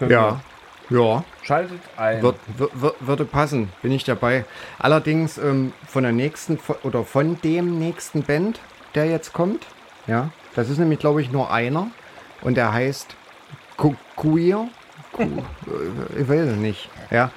Ja. 0.00 0.40
Ja. 0.88 1.24
Schaltet 1.42 1.80
ein. 1.96 2.20
Wird, 2.20 2.36
würde 2.98 3.24
passen, 3.24 3.70
bin 3.80 3.92
ich 3.92 4.02
dabei. 4.02 4.44
Allerdings 4.80 5.38
ähm, 5.38 5.72
von 5.86 6.02
der 6.02 6.10
nächsten 6.10 6.58
oder 6.82 7.04
von 7.04 7.40
dem 7.42 7.78
nächsten 7.78 8.24
Band, 8.24 8.60
der 8.96 9.06
jetzt 9.06 9.32
kommt, 9.32 9.66
ja, 10.08 10.30
das 10.56 10.68
ist 10.68 10.78
nämlich, 10.78 10.98
glaube 10.98 11.22
ich, 11.22 11.30
nur 11.30 11.52
einer 11.52 11.86
und 12.42 12.56
der 12.56 12.72
heißt 12.72 13.14
Queer. 14.16 14.68
Äh, 15.18 16.22
ich 16.22 16.28
weiß 16.28 16.46
es 16.46 16.56
nicht, 16.56 16.88
ja. 17.10 17.30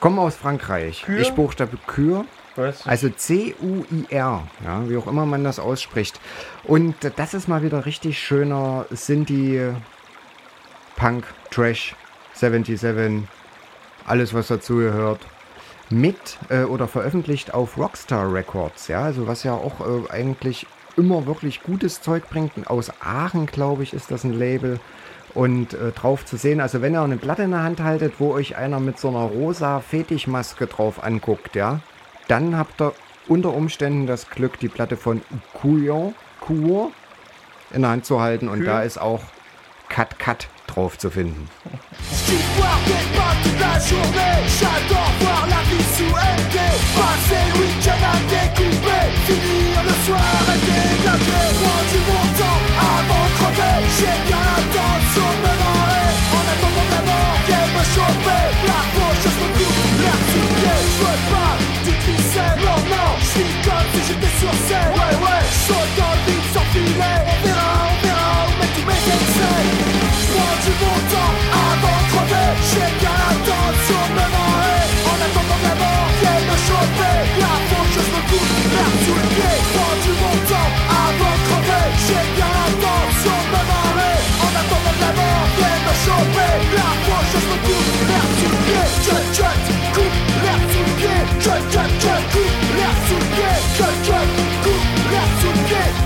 Kommen 0.00 0.18
aus 0.18 0.36
Frankreich. 0.36 1.02
Kür? 1.02 1.18
Ich 1.18 1.32
buchstabe 1.32 1.78
Kür. 1.86 2.24
Was? 2.56 2.86
Also 2.86 3.08
C-U-I-R, 3.08 4.46
ja, 4.64 4.88
wie 4.88 4.96
auch 4.96 5.06
immer 5.06 5.26
man 5.26 5.44
das 5.44 5.58
ausspricht. 5.58 6.20
Und 6.64 6.94
das 7.16 7.34
ist 7.34 7.48
mal 7.48 7.62
wieder 7.62 7.86
richtig 7.86 8.18
schöner 8.18 8.86
Sinti, 8.90 9.60
Punk, 10.96 11.24
Trash, 11.50 11.94
77, 12.34 13.28
alles 14.06 14.34
was 14.34 14.48
dazugehört. 14.48 15.20
Mit 15.88 16.38
äh, 16.48 16.64
oder 16.64 16.88
veröffentlicht 16.88 17.54
auf 17.54 17.78
Rockstar 17.78 18.32
Records, 18.32 18.88
ja, 18.88 19.02
also 19.02 19.28
was 19.28 19.44
ja 19.44 19.52
auch 19.52 19.80
äh, 19.80 20.10
eigentlich 20.10 20.66
immer 20.96 21.26
wirklich 21.26 21.62
gutes 21.62 22.00
Zeug 22.00 22.28
bringt. 22.28 22.66
Aus 22.66 22.90
Aachen, 23.00 23.46
glaube 23.46 23.84
ich, 23.84 23.92
ist 23.92 24.10
das 24.10 24.24
ein 24.24 24.32
Label. 24.32 24.80
Und 25.34 25.74
äh, 25.74 25.92
drauf 25.92 26.24
zu 26.24 26.38
sehen, 26.38 26.60
also 26.60 26.80
wenn 26.80 26.94
ihr 26.94 27.02
eine 27.02 27.18
Platte 27.18 27.42
in 27.42 27.50
der 27.50 27.62
Hand 27.62 27.80
haltet, 27.80 28.14
wo 28.18 28.32
euch 28.32 28.56
einer 28.56 28.80
mit 28.80 28.98
so 28.98 29.08
einer 29.08 29.18
rosa 29.18 29.80
Fetischmaske 29.80 30.66
drauf 30.66 31.04
anguckt, 31.04 31.54
ja, 31.54 31.80
dann 32.28 32.56
habt 32.56 32.80
ihr 32.80 32.92
unter 33.28 33.52
Umständen 33.54 34.06
das 34.06 34.28
Glück, 34.30 34.58
die 34.60 34.68
Platte 34.68 34.96
von 34.96 35.22
Couillon, 35.60 36.14
Cour 36.40 36.92
in 37.72 37.82
der 37.82 37.90
Hand 37.90 38.06
zu 38.06 38.20
halten. 38.20 38.48
Und 38.48 38.64
da 38.64 38.82
ist 38.82 38.98
auch 38.98 39.22
Cut 39.88 40.18
Cut 40.18 40.48
drauf 40.66 40.98
zu 40.98 41.10
finden. 41.10 41.48
Pas 43.16 43.34
toute 43.42 43.60
la 43.60 43.78
journée 43.78 44.36
J'adore 44.58 45.12
voir 45.20 45.46
la 45.48 45.62
vie 45.70 45.86
sous 45.96 46.14
MD 46.14 46.56
Passer 46.94 47.44
le 47.48 47.60
week-end 47.60 48.02
à 48.02 48.16
découper 48.30 49.06
Finir 49.26 49.66
non 63.36 63.42
J'suis 63.42 63.52
comme 63.64 63.86
si 63.92 64.00
j'étais 64.08 64.32
sur 64.40 64.52
scène. 64.66 64.92
Ouais 64.96 65.14
ouais. 65.20 65.42
Saute 65.66 65.92
dans 65.96 66.12
le 66.16 66.22
vide 66.26 66.48
sans 66.54 66.66
filet. 66.72 67.20
On 67.26 67.38
verra 67.44 67.68
on 67.84 67.96
verra 68.02 68.30
où 68.46 68.52
met 68.60 68.70
tous 68.74 68.86
mes 68.88 69.00
J'prends 70.20 70.56
du 70.64 70.72
bon 70.80 70.96
temps 71.12 71.34
avant 71.52 71.98
de 72.00 72.06
crever 72.12 72.48
J'ai 72.70 72.90
bien 73.00 73.14
l'intention 73.20 74.02
de 74.08 74.14
me 74.16 74.26
En 75.10 75.18
attendant 75.26 75.60
la 75.66 75.74
mort 75.76 76.10
me 76.48 76.56
choper. 76.66 77.18
La 77.40 77.54
faute 77.68 77.92
je 77.94 78.02
me 78.14 78.20
coupe 78.30 78.52
l'air 78.72 78.92
sous 79.04 79.16
le 79.20 79.26
pied. 79.36 79.56
J'prends 79.68 79.98
du 80.04 80.12
bon 80.20 80.36
temps 80.50 80.70
avant 81.04 81.34
de 81.36 81.42
crever 81.46 81.86
J'ai 82.06 82.24
bien 82.36 82.50
l'intention 82.56 83.36
de 83.36 83.50
me 83.52 84.12
En 84.44 84.52
attendant 84.60 84.96
la 85.02 85.10
mort 85.20 85.48
me 85.56 86.48
La 86.76 86.90
faute 87.04 87.28
je 87.32 87.40
me 87.50 87.56
coupe 87.66 87.96
pied. 88.66 88.84
Cut 89.04 89.26
cut 89.36 89.58
coupe 89.94 90.16
cut 92.00 92.24
coupe 92.32 92.65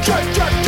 Check, 0.02 0.34
check. 0.34 0.59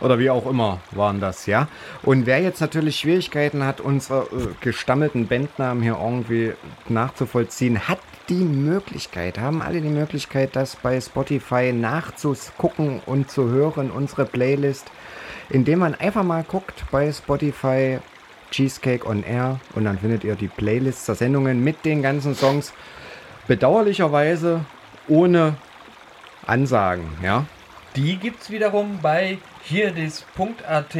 Oder 0.00 0.18
wie 0.18 0.30
auch 0.30 0.46
immer 0.46 0.80
waren 0.92 1.20
das, 1.20 1.46
ja. 1.46 1.68
Und 2.02 2.26
wer 2.26 2.40
jetzt 2.40 2.60
natürlich 2.60 2.96
Schwierigkeiten 2.96 3.64
hat, 3.64 3.80
unsere 3.80 4.22
äh, 4.22 4.48
gestammelten 4.60 5.26
Bandnamen 5.26 5.82
hier 5.82 5.98
irgendwie 6.00 6.52
nachzuvollziehen, 6.88 7.88
hat 7.88 7.98
die 8.28 8.44
Möglichkeit, 8.44 9.38
haben 9.38 9.60
alle 9.60 9.80
die 9.80 9.88
Möglichkeit, 9.88 10.54
das 10.54 10.76
bei 10.76 11.00
Spotify 11.00 11.72
nachzugucken 11.72 13.00
und 13.04 13.30
zu 13.30 13.48
hören, 13.48 13.90
unsere 13.90 14.24
Playlist, 14.24 14.90
indem 15.48 15.80
man 15.80 15.94
einfach 15.96 16.22
mal 16.22 16.44
guckt 16.44 16.84
bei 16.90 17.12
Spotify 17.12 17.98
Cheesecake 18.50 19.06
on 19.06 19.22
Air 19.22 19.60
und 19.74 19.84
dann 19.84 19.98
findet 19.98 20.24
ihr 20.24 20.34
die 20.34 20.48
Playlist 20.48 21.06
der 21.08 21.14
Sendungen 21.14 21.62
mit 21.62 21.84
den 21.84 22.02
ganzen 22.02 22.34
Songs. 22.34 22.72
Bedauerlicherweise 23.46 24.64
ohne 25.08 25.56
Ansagen, 26.46 27.08
ja. 27.22 27.46
Die 27.96 28.16
gibt's 28.16 28.50
wiederum 28.50 29.00
bei 29.02 29.38
hierdis.at 29.64 30.96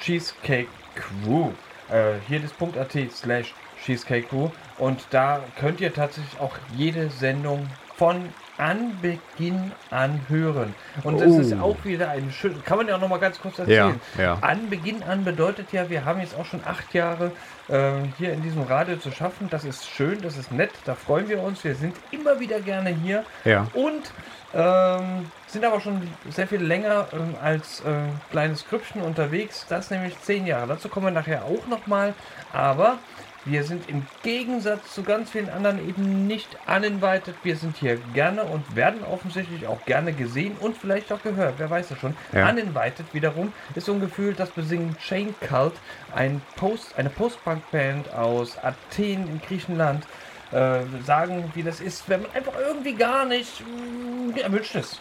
Cheesecake 0.00 0.68
Crew. 0.94 1.50
Äh, 1.90 2.14
hierdis.at 2.28 2.92
slash 3.12 3.54
Cheesecake 3.84 4.28
Crew. 4.28 4.50
Und 4.78 5.06
da 5.10 5.40
könnt 5.58 5.80
ihr 5.80 5.92
tatsächlich 5.92 6.38
auch 6.40 6.54
jede 6.76 7.10
Sendung 7.10 7.68
von 7.96 8.28
Anbeginn 8.58 9.72
an 9.90 10.20
hören. 10.28 10.74
Und 11.04 11.20
das 11.20 11.30
Oh. 11.32 11.40
ist 11.40 11.52
auch 11.60 11.76
wieder 11.84 12.10
ein 12.10 12.30
schön. 12.32 12.62
Kann 12.64 12.78
man 12.78 12.88
ja 12.88 12.96
auch 12.96 13.00
noch 13.00 13.08
mal 13.08 13.18
ganz 13.20 13.40
kurz 13.40 13.58
erzählen. 13.60 14.00
Ja, 14.16 14.22
ja. 14.22 14.38
An 14.40 14.68
Beginn 14.68 15.02
an 15.04 15.24
bedeutet 15.24 15.72
ja, 15.72 15.88
wir 15.88 16.04
haben 16.04 16.20
jetzt 16.20 16.36
auch 16.36 16.44
schon 16.44 16.60
acht 16.64 16.92
Jahre 16.92 17.30
äh, 17.68 17.92
hier 18.18 18.32
in 18.32 18.42
diesem 18.42 18.62
Radio 18.62 18.96
zu 18.96 19.10
schaffen. 19.12 19.48
Das 19.50 19.64
ist 19.64 19.88
schön, 19.88 20.20
das 20.22 20.36
ist 20.36 20.50
nett, 20.52 20.72
da 20.84 20.94
freuen 20.96 21.28
wir 21.28 21.40
uns. 21.42 21.62
Wir 21.64 21.74
sind 21.76 21.96
immer 22.10 22.38
wieder 22.40 22.60
gerne 22.60 22.90
hier. 22.90 23.24
Ja. 23.44 23.68
Und 23.74 24.10
ähm, 24.54 25.30
sind 25.48 25.64
aber 25.64 25.80
schon 25.80 26.08
sehr 26.30 26.46
viel 26.46 26.62
länger 26.62 27.08
ähm, 27.12 27.34
als 27.42 27.80
äh, 27.80 27.84
kleines 28.30 28.66
Grüppchen 28.68 29.02
unterwegs. 29.02 29.66
Das 29.68 29.90
nämlich 29.90 30.18
zehn 30.20 30.46
Jahre. 30.46 30.68
Dazu 30.68 30.88
kommen 30.88 31.06
wir 31.06 31.10
nachher 31.10 31.44
auch 31.44 31.66
nochmal. 31.66 32.14
Aber 32.52 32.98
wir 33.44 33.64
sind 33.64 33.88
im 33.88 34.04
Gegensatz 34.22 34.92
zu 34.94 35.02
ganz 35.02 35.30
vielen 35.30 35.48
anderen 35.48 35.88
eben 35.88 36.26
nicht 36.26 36.48
uninvited. 36.66 37.34
Wir 37.42 37.56
sind 37.56 37.76
hier 37.76 37.96
gerne 38.12 38.42
und 38.42 38.76
werden 38.76 39.02
offensichtlich 39.04 39.66
auch 39.66 39.82
gerne 39.86 40.12
gesehen 40.12 40.54
und 40.60 40.76
vielleicht 40.76 41.10
auch 41.12 41.22
gehört. 41.22 41.54
Wer 41.56 41.70
weiß 41.70 41.88
das 41.88 41.98
schon. 41.98 42.14
Ja. 42.32 42.50
Uninvited 42.50 43.06
wiederum 43.14 43.52
ist 43.74 43.86
so 43.86 43.92
ein 43.92 44.00
Gefühl, 44.00 44.34
das 44.34 44.50
besingen 44.50 44.96
Chain 44.98 45.34
Cult, 45.48 45.74
ein 46.14 46.42
Post, 46.56 46.98
eine 46.98 47.10
Post-Punk-Band 47.10 48.12
aus 48.12 48.58
Athen 48.58 49.28
in 49.28 49.40
Griechenland 49.40 50.06
äh, 50.50 50.80
sagen, 51.06 51.50
wie 51.54 51.62
das 51.62 51.80
ist, 51.80 52.08
wenn 52.08 52.22
man 52.22 52.32
einfach 52.32 52.54
irgendwie 52.58 52.94
gar 52.94 53.24
nicht 53.24 53.60
mh, 53.60 54.40
erwünscht 54.40 54.74
ist. 54.74 55.00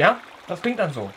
Ja, 0.00 0.18
das 0.48 0.62
klingt 0.62 0.78
dann 0.78 0.90
so. 0.90 1.10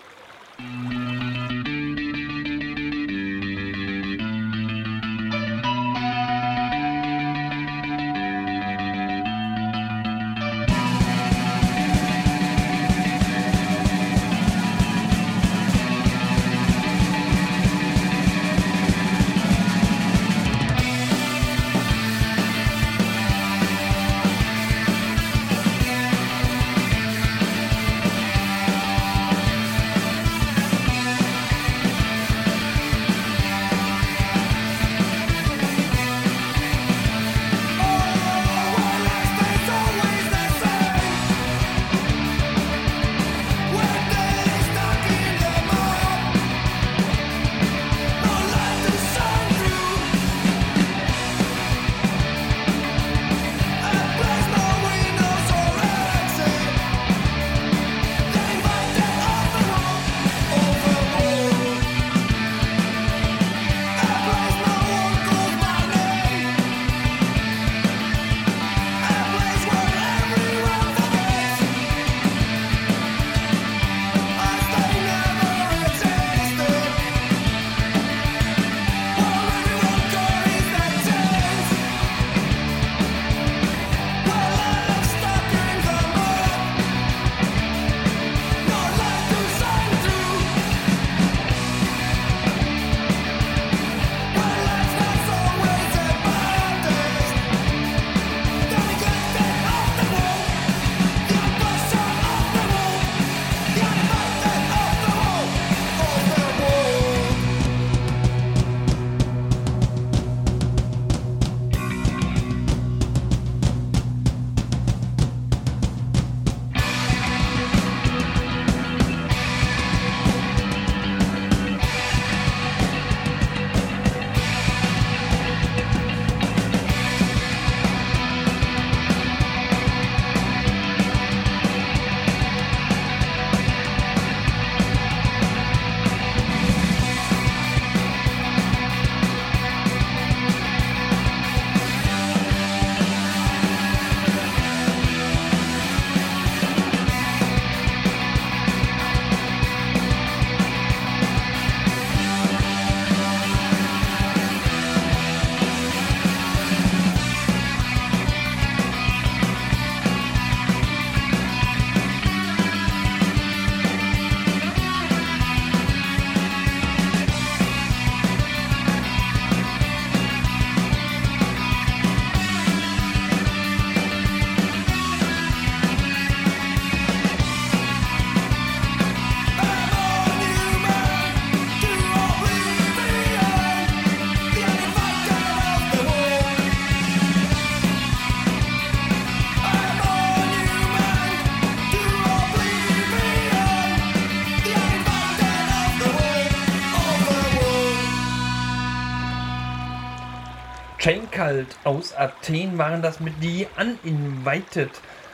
Cult 201.64 201.78
aus 201.84 202.16
Athen 202.16 202.78
waren 202.78 203.02
das 203.02 203.20
mit 203.20 203.34
The 203.42 203.68
Uninvited. 203.80 204.90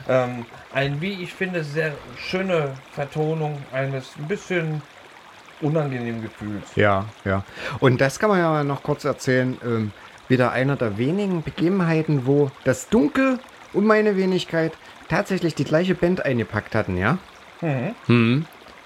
Ähm, 0.08 0.46
ein, 0.74 1.02
wie 1.02 1.24
ich 1.24 1.34
finde, 1.34 1.64
sehr 1.64 1.94
schöne 2.18 2.76
Vertonung 2.94 3.58
eines 3.72 4.16
ein 4.18 4.28
bisschen 4.28 4.82
unangenehmen 5.62 6.22
Gefühls. 6.22 6.76
Ja, 6.76 7.06
ja. 7.26 7.44
Und 7.80 8.02
das 8.02 8.20
kann 8.20 8.30
man 8.30 8.40
ja 8.40 8.64
noch 8.64 8.84
kurz 8.84 9.04
erzählen. 9.04 9.58
Ähm, 9.64 9.92
wieder 10.28 10.52
einer 10.52 10.76
der 10.76 10.98
wenigen 10.98 11.42
Begebenheiten, 11.42 12.28
wo 12.28 12.52
das 12.64 12.90
Dunkel 12.90 13.40
und 13.74 13.86
meine 13.86 14.16
Wenigkeit 14.16 14.74
tatsächlich 15.10 15.56
die 15.56 15.64
gleiche 15.64 15.96
Band 15.96 16.24
eingepackt 16.24 16.76
hatten, 16.76 16.98
ja? 16.98 17.18
Mhm. 18.08 18.46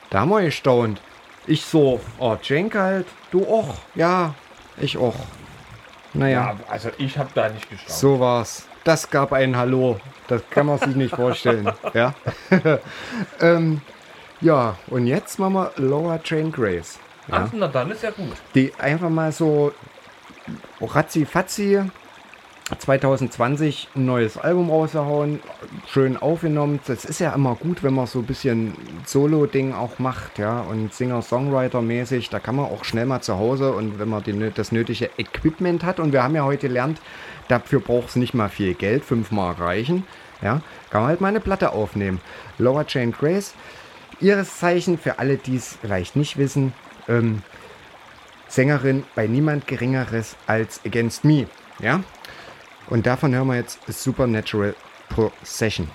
Da 0.10 0.22
haben 0.22 0.30
wir 0.30 0.41
gestaunt. 0.41 1.02
Ich 1.46 1.66
so, 1.66 2.00
oh, 2.18 2.38
Cenk 2.38 2.76
halt, 2.76 3.06
du 3.32 3.46
auch. 3.46 3.76
Ja, 3.94 4.36
ich 4.78 4.98
auch. 4.98 5.16
Naja, 6.14 6.51
Ja, 6.51 6.55
also 6.70 6.89
ich 6.97 7.18
habe 7.18 7.30
da 7.34 7.49
nicht 7.49 7.70
gestaunt. 7.70 7.91
so 7.97 8.20
war's. 8.20 8.66
Das 8.84 9.09
gab 9.09 9.32
ein 9.34 9.55
Hallo. 9.55 9.99
Das 10.28 10.41
kann 10.49 10.66
man 10.68 10.78
sich 10.78 10.95
nicht 10.95 11.16
vorstellen. 11.16 11.72
Ja. 11.93 12.14
ähm, 13.39 13.82
ja, 14.41 14.76
und 14.88 15.07
jetzt 15.07 15.39
machen 15.39 15.53
wir 15.53 15.72
Laura 15.78 16.20
Jane 16.24 16.49
Grace. 16.51 16.99
Ja. 17.30 17.45
Ach, 17.45 17.49
na 17.53 17.68
dann 17.68 17.91
ist 17.91 18.03
ja 18.03 18.11
gut. 18.11 18.36
Die 18.53 18.74
einfach 18.78 19.09
mal 19.09 19.32
so 19.32 19.72
ratzi-fatzi 20.82 21.82
2020 22.78 23.89
ein 23.95 24.05
neues 24.05 24.38
Album 24.38 24.69
rausgehauen, 24.69 25.39
schön 25.88 26.17
aufgenommen. 26.17 26.80
Das 26.88 27.05
ist 27.05 27.19
ja 27.19 27.34
immer 27.34 27.55
gut, 27.55 27.84
wenn 27.84 27.93
man 27.93 28.07
so 28.07 28.19
ein 28.19 28.26
bisschen 28.26 28.76
Solo-Ding 29.05 29.74
auch 29.74 29.99
macht, 29.99 30.39
ja, 30.39 30.61
und 30.61 30.93
Singer-Songwriter-mäßig, 30.93 32.30
da 32.30 32.39
kann 32.39 32.55
man 32.55 32.65
auch 32.65 32.84
schnell 32.84 33.05
mal 33.05 33.21
zu 33.21 33.38
Hause 33.38 33.74
und 33.74 33.99
wenn 33.99 34.09
man 34.09 34.24
die, 34.24 34.51
das 34.53 34.71
nötige 34.71 35.09
Equipment 35.17 35.84
hat 35.84 35.99
und 35.99 36.13
wir 36.13 36.24
haben 36.24 36.36
ja 36.36 36.43
heute 36.43 36.67
gelernt, 36.67 37.01
dafür 37.47 37.80
braucht 37.80 38.09
es 38.09 38.15
nicht 38.15 38.34
mal 38.34 38.49
viel 38.49 38.74
Geld, 38.74 39.03
fünfmal 39.03 39.53
reichen, 39.53 40.05
ja, 40.41 40.61
kann 40.89 41.01
man 41.01 41.09
halt 41.09 41.21
mal 41.21 41.30
eine 41.30 41.39
Platte 41.39 41.71
aufnehmen. 41.71 42.21
Laura 42.57 42.86
Jane 42.88 43.11
Grace, 43.11 43.53
ihres 44.19 44.59
Zeichen 44.59 44.97
für 44.97 45.19
alle, 45.19 45.38
die 45.38 45.55
es 45.55 45.78
vielleicht 45.82 46.15
nicht 46.15 46.38
wissen, 46.38 46.74
ähm, 47.07 47.41
Sängerin 48.47 49.03
bei 49.15 49.26
niemand 49.26 49.65
Geringeres 49.65 50.36
als 50.45 50.80
Against 50.86 51.26
Me. 51.26 51.47
Ja? 51.80 52.01
Und 52.90 53.06
davon 53.06 53.34
hören 53.34 53.48
wir 53.48 53.56
jetzt 53.56 53.80
Supernatural 53.88 54.76
Procession. 55.10 55.88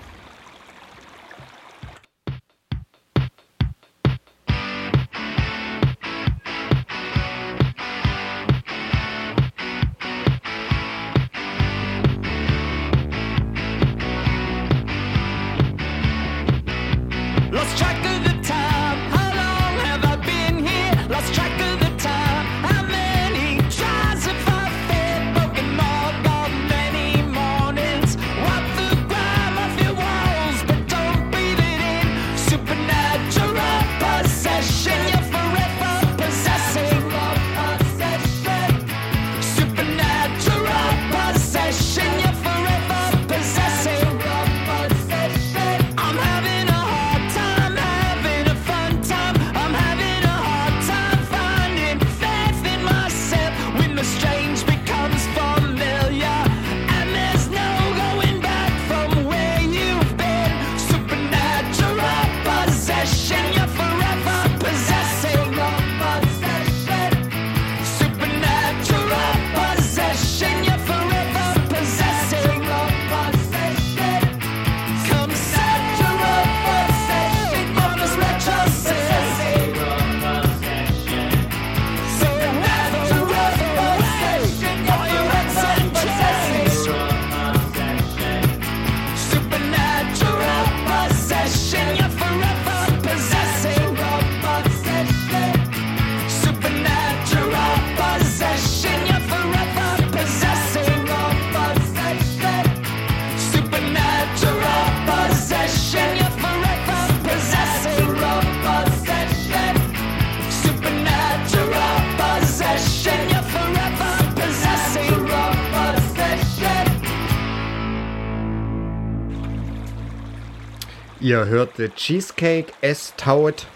Ihr 121.29 121.45
hört 121.45 121.77
The 121.77 121.89
Cheesecake 121.89 122.73
S 122.81 123.13
Taut 123.15 123.67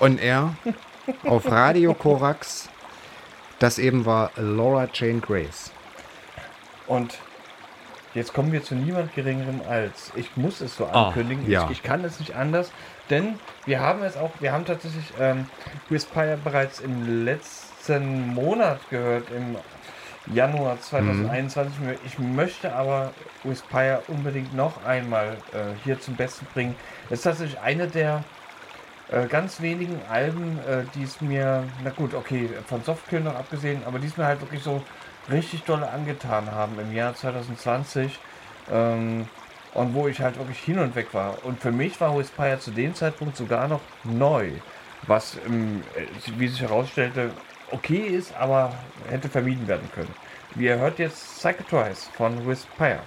on 0.00 0.16
Air 0.16 0.54
auf 1.24 1.44
Radio 1.50 1.92
Korax. 1.92 2.70
Das 3.58 3.78
eben 3.78 4.06
war 4.06 4.30
Laura 4.36 4.88
Jane 4.94 5.20
Grace. 5.20 5.70
Und 6.86 7.18
jetzt 8.14 8.32
kommen 8.32 8.52
wir 8.52 8.64
zu 8.64 8.74
niemand 8.74 9.14
Geringerem 9.14 9.60
als. 9.68 10.12
Ich 10.16 10.34
muss 10.38 10.62
es 10.62 10.78
so 10.78 10.86
Ah, 10.86 11.08
ankündigen. 11.08 11.46
ja. 11.50 11.64
Ich, 11.64 11.72
ich 11.72 11.82
kann 11.82 12.02
es 12.04 12.20
nicht 12.20 12.34
anders, 12.34 12.72
denn 13.10 13.38
wir 13.66 13.80
haben 13.80 14.02
es 14.02 14.16
auch, 14.16 14.30
wir 14.40 14.52
haben 14.52 14.64
tatsächlich 14.64 15.12
ähm, 15.20 15.44
Respire 15.90 16.38
bereits 16.42 16.80
im 16.80 17.22
letzten 17.26 18.28
Monat 18.28 18.80
gehört, 18.88 19.26
im 19.30 19.56
Januar 20.34 20.80
2021. 20.80 21.70
Ich 22.06 22.18
möchte 22.18 22.74
aber 22.74 23.12
Respire 23.44 24.02
unbedingt 24.08 24.54
noch 24.54 24.84
einmal 24.84 25.36
äh, 25.52 25.74
hier 25.84 26.00
zum 26.00 26.16
Besten 26.16 26.46
bringen. 26.52 26.74
Es 27.06 27.20
ist 27.20 27.22
tatsächlich 27.22 27.60
eine 27.60 27.88
der 27.88 28.24
äh, 29.10 29.26
ganz 29.26 29.60
wenigen 29.60 30.00
Alben, 30.10 30.58
äh, 30.60 30.84
die 30.94 31.02
es 31.02 31.20
mir, 31.20 31.64
na 31.82 31.90
gut, 31.90 32.14
okay, 32.14 32.48
von 32.66 32.82
Softkill 32.82 33.20
noch 33.20 33.34
abgesehen, 33.34 33.82
aber 33.86 33.98
die 33.98 34.06
es 34.06 34.16
mir 34.16 34.26
halt 34.26 34.40
wirklich 34.40 34.62
so 34.62 34.82
richtig 35.30 35.64
dolle 35.64 35.90
angetan 35.90 36.50
haben 36.50 36.78
im 36.78 36.94
Jahr 36.94 37.14
2020. 37.14 38.18
Ähm, 38.70 39.26
und 39.74 39.94
wo 39.94 40.08
ich 40.08 40.20
halt 40.20 40.38
wirklich 40.38 40.58
hin 40.58 40.78
und 40.78 40.94
weg 40.94 41.12
war. 41.12 41.44
Und 41.44 41.60
für 41.60 41.72
mich 41.72 42.00
war 42.00 42.16
Westpire 42.16 42.58
zu 42.58 42.70
dem 42.70 42.94
Zeitpunkt 42.94 43.36
sogar 43.36 43.68
noch 43.68 43.80
neu. 44.04 44.50
Was, 45.06 45.36
ähm, 45.46 45.82
äh, 45.94 46.06
wie 46.38 46.48
sich 46.48 46.60
herausstellte, 46.60 47.30
okay 47.70 47.98
ist, 47.98 48.34
aber 48.36 48.72
hätte 49.08 49.28
vermieden 49.28 49.68
werden 49.68 49.88
können. 49.94 50.12
Wie 50.54 50.64
ihr 50.64 50.78
hört 50.78 50.98
jetzt 50.98 51.38
Psychotrice 51.38 52.10
von 52.16 52.46
Westpire. 52.46 53.00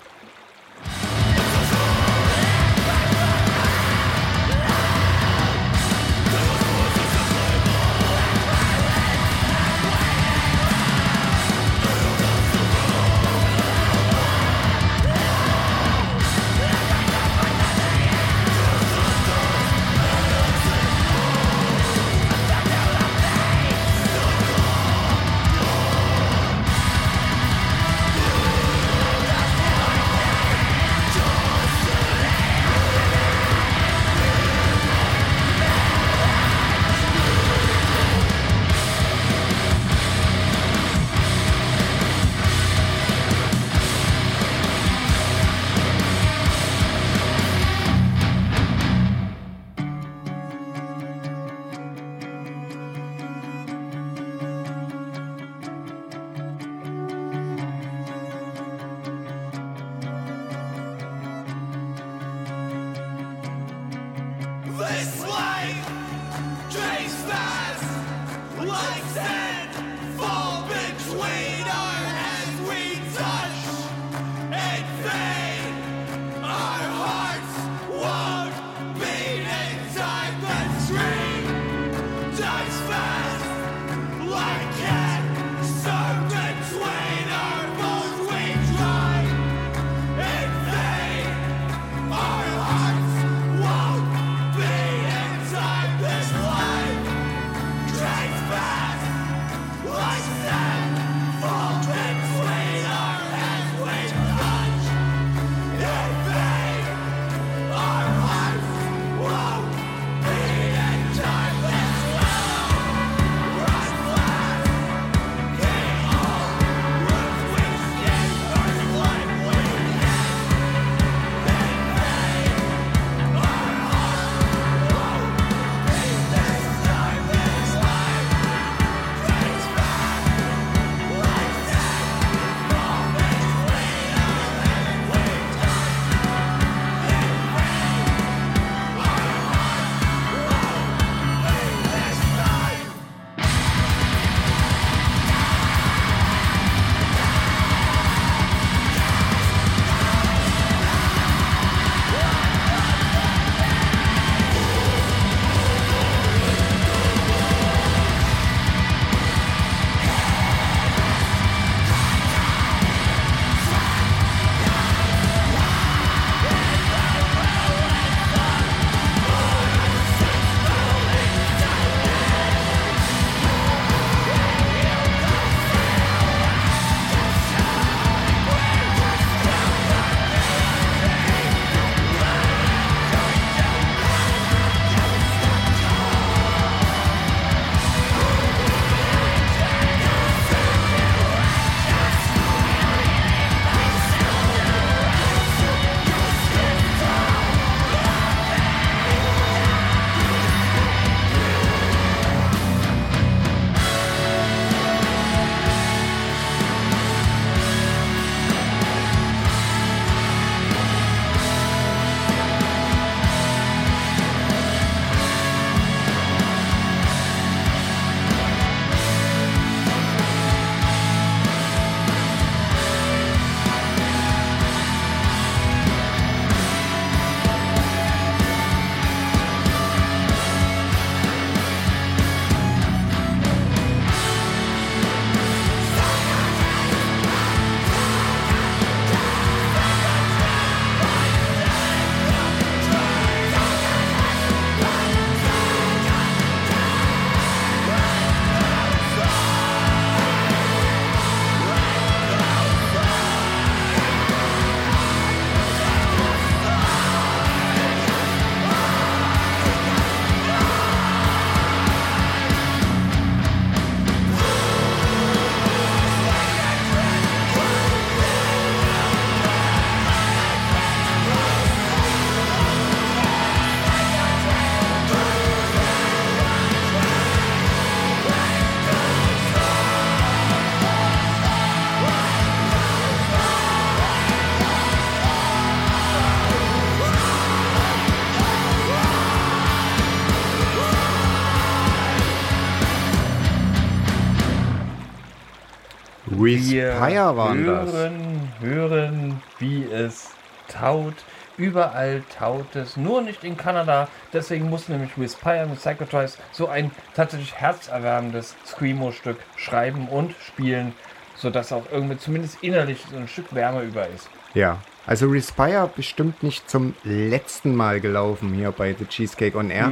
Respire 296.56 297.38
waren 297.38 297.66
das. 297.66 297.92
hören, 297.92 298.54
hören, 298.60 299.42
wie 299.60 299.84
es 299.86 300.32
taut. 300.68 301.16
Überall 301.58 302.24
taut 302.40 302.76
es, 302.76 302.98
nur 302.98 303.22
nicht 303.22 303.44
in 303.44 303.58
Kanada. 303.58 304.08
Deswegen 304.34 304.70
muss 304.70 304.90
nämlich 304.90 305.12
Respire 305.18 305.68
mit 305.68 305.80
Psychotoys 305.80 306.38
so 306.52 306.68
ein 306.70 306.92
tatsächlich 307.14 307.54
herzerwärmendes 307.56 308.56
Screamo-Stück 308.66 309.38
schreiben 309.58 310.08
und 310.08 310.34
spielen, 310.42 310.94
sodass 311.36 311.72
auch 311.72 311.84
irgendwie 311.92 312.18
zumindest 312.18 312.64
innerlich 312.64 313.06
so 313.12 313.18
ein 313.18 313.28
Stück 313.28 313.54
Wärme 313.54 313.82
über 313.84 314.08
ist. 314.08 314.30
Ja. 314.54 314.80
Also 315.08 315.28
Respire 315.28 315.90
bestimmt 315.96 316.44
nicht 316.44 316.70
zum 316.70 316.94
letzten 317.04 317.76
Mal 317.76 318.00
gelaufen 318.00 318.54
hier 318.54 318.72
bei 318.72 318.96
The 318.98 319.06
Cheesecake 319.06 319.58
on 319.58 319.72
Air. 319.72 319.92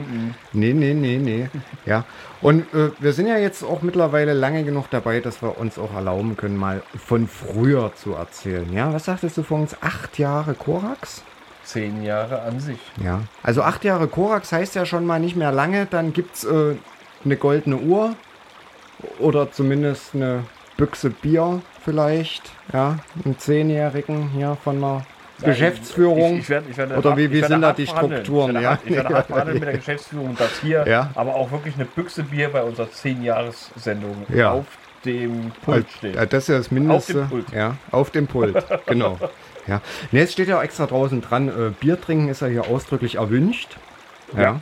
Nee, 0.53 0.73
nee, 0.73 0.93
nee, 0.93 1.17
nee. 1.17 1.49
Ja. 1.85 2.05
Und 2.41 2.71
äh, 2.73 2.91
wir 2.99 3.13
sind 3.13 3.27
ja 3.27 3.37
jetzt 3.37 3.63
auch 3.63 3.81
mittlerweile 3.81 4.33
lange 4.33 4.63
genug 4.63 4.89
dabei, 4.91 5.19
dass 5.19 5.41
wir 5.41 5.57
uns 5.57 5.79
auch 5.79 5.93
erlauben 5.93 6.37
können, 6.37 6.57
mal 6.57 6.83
von 6.95 7.27
früher 7.27 7.91
zu 7.95 8.13
erzählen. 8.13 8.71
Ja, 8.71 8.93
was 8.93 9.05
sagtest 9.05 9.37
du 9.37 9.43
vor 9.43 9.59
uns? 9.59 9.75
Acht 9.81 10.19
Jahre 10.19 10.53
Korax? 10.53 11.23
Zehn 11.63 12.03
Jahre 12.03 12.43
an 12.43 12.59
sich. 12.59 12.79
Ja. 13.03 13.21
Also 13.43 13.63
acht 13.63 13.83
Jahre 13.83 14.07
Korax 14.07 14.51
heißt 14.51 14.75
ja 14.75 14.85
schon 14.85 15.05
mal 15.05 15.19
nicht 15.19 15.35
mehr 15.35 15.51
lange. 15.51 15.87
Dann 15.87 16.13
gibt 16.13 16.35
es 16.35 16.43
äh, 16.43 16.75
eine 17.25 17.35
goldene 17.35 17.77
Uhr 17.77 18.15
oder 19.17 19.51
zumindest 19.51 20.13
eine 20.13 20.43
Büchse 20.79 21.09
Bier 21.09 21.61
vielleicht. 21.83 22.43
Ja, 22.73 22.97
einen 23.25 23.37
Zehnjährigen 23.37 24.29
hier 24.29 24.57
von 24.63 24.77
einer 24.77 25.05
Geschäftsführung. 25.43 26.33
Ich, 26.35 26.39
ich 26.41 26.49
werd, 26.49 26.65
ich 26.69 26.77
werd 26.77 26.97
Oder 26.97 27.15
wie- 27.17 27.31
wie 27.31 27.43
sind 27.43 27.61
da 27.61 27.73
die. 27.73 27.87
Strukturen, 27.87 28.55
Ich 28.55 28.61
werde 28.61 28.63
ja? 28.63 28.69
hart, 28.71 28.79
ich 28.85 28.95
werde 28.95 29.13
hart 29.15 29.27
verhandeln 29.27 29.59
mit 29.59 29.67
der 29.67 29.77
Geschäftsführung, 29.77 30.35
dass 30.35 30.59
hier 30.61 30.85
Ja. 30.87 31.09
aber 31.15 31.35
auch 31.35 31.51
wirklich 31.51 31.75
eine 31.75 31.85
Büchse 31.85 32.23
Bier 32.23 32.49
bei 32.49 32.63
unserer 32.63 32.87
10-Jahres-Sendung 32.87 34.25
Ja. 34.33 34.51
auf 34.51 34.65
dem 35.05 35.51
Pult 35.63 35.85
steht. 35.97 36.15
Ja, 36.15 36.25
das 36.25 36.43
ist 36.43 36.47
ja 36.49 36.57
das 36.57 36.71
Mindeste. 36.71 37.23
Auf 37.23 37.29
dem 37.29 37.29
Pult. 37.29 37.51
Ja, 37.53 37.75
auf 37.91 38.09
dem 38.11 38.27
Pult, 38.27 38.65
genau. 38.85 39.17
Ja. 39.67 39.81
Ne, 40.11 40.21
es 40.21 40.33
steht 40.33 40.47
ja 40.49 40.57
auch 40.59 40.63
extra 40.63 40.85
draußen 40.87 41.21
dran, 41.21 41.47
äh, 41.49 41.71
Bier 41.79 41.99
trinken 41.99 42.27
ist 42.29 42.41
ja 42.41 42.47
hier 42.47 42.67
ausdrücklich 42.67 43.15
erwünscht. 43.15 43.77
Ja. 44.35 44.41
Ja. 44.41 44.61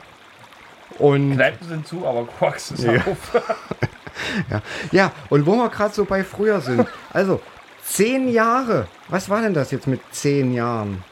Und 0.99 1.33
Kneipen 1.35 1.67
sind 1.67 1.87
zu, 1.87 2.05
aber 2.07 2.25
Quarks 2.25 2.71
ist 2.71 2.83
Ja. 2.83 2.93
auf. 3.05 3.41
ja, 4.91 5.11
und 5.29 5.45
wo 5.45 5.55
wir 5.55 5.69
gerade 5.69 5.93
so 5.93 6.05
bei 6.05 6.23
früher 6.23 6.61
sind. 6.61 6.87
Also, 7.13 7.41
zehn 7.83 8.29
Jahre. 8.29 8.87
Was 9.09 9.29
war 9.29 9.41
denn 9.41 9.53
das 9.53 9.71
jetzt 9.71 9.87
mit 9.87 10.01
zehn 10.11 10.53
Jahren? 10.53 11.03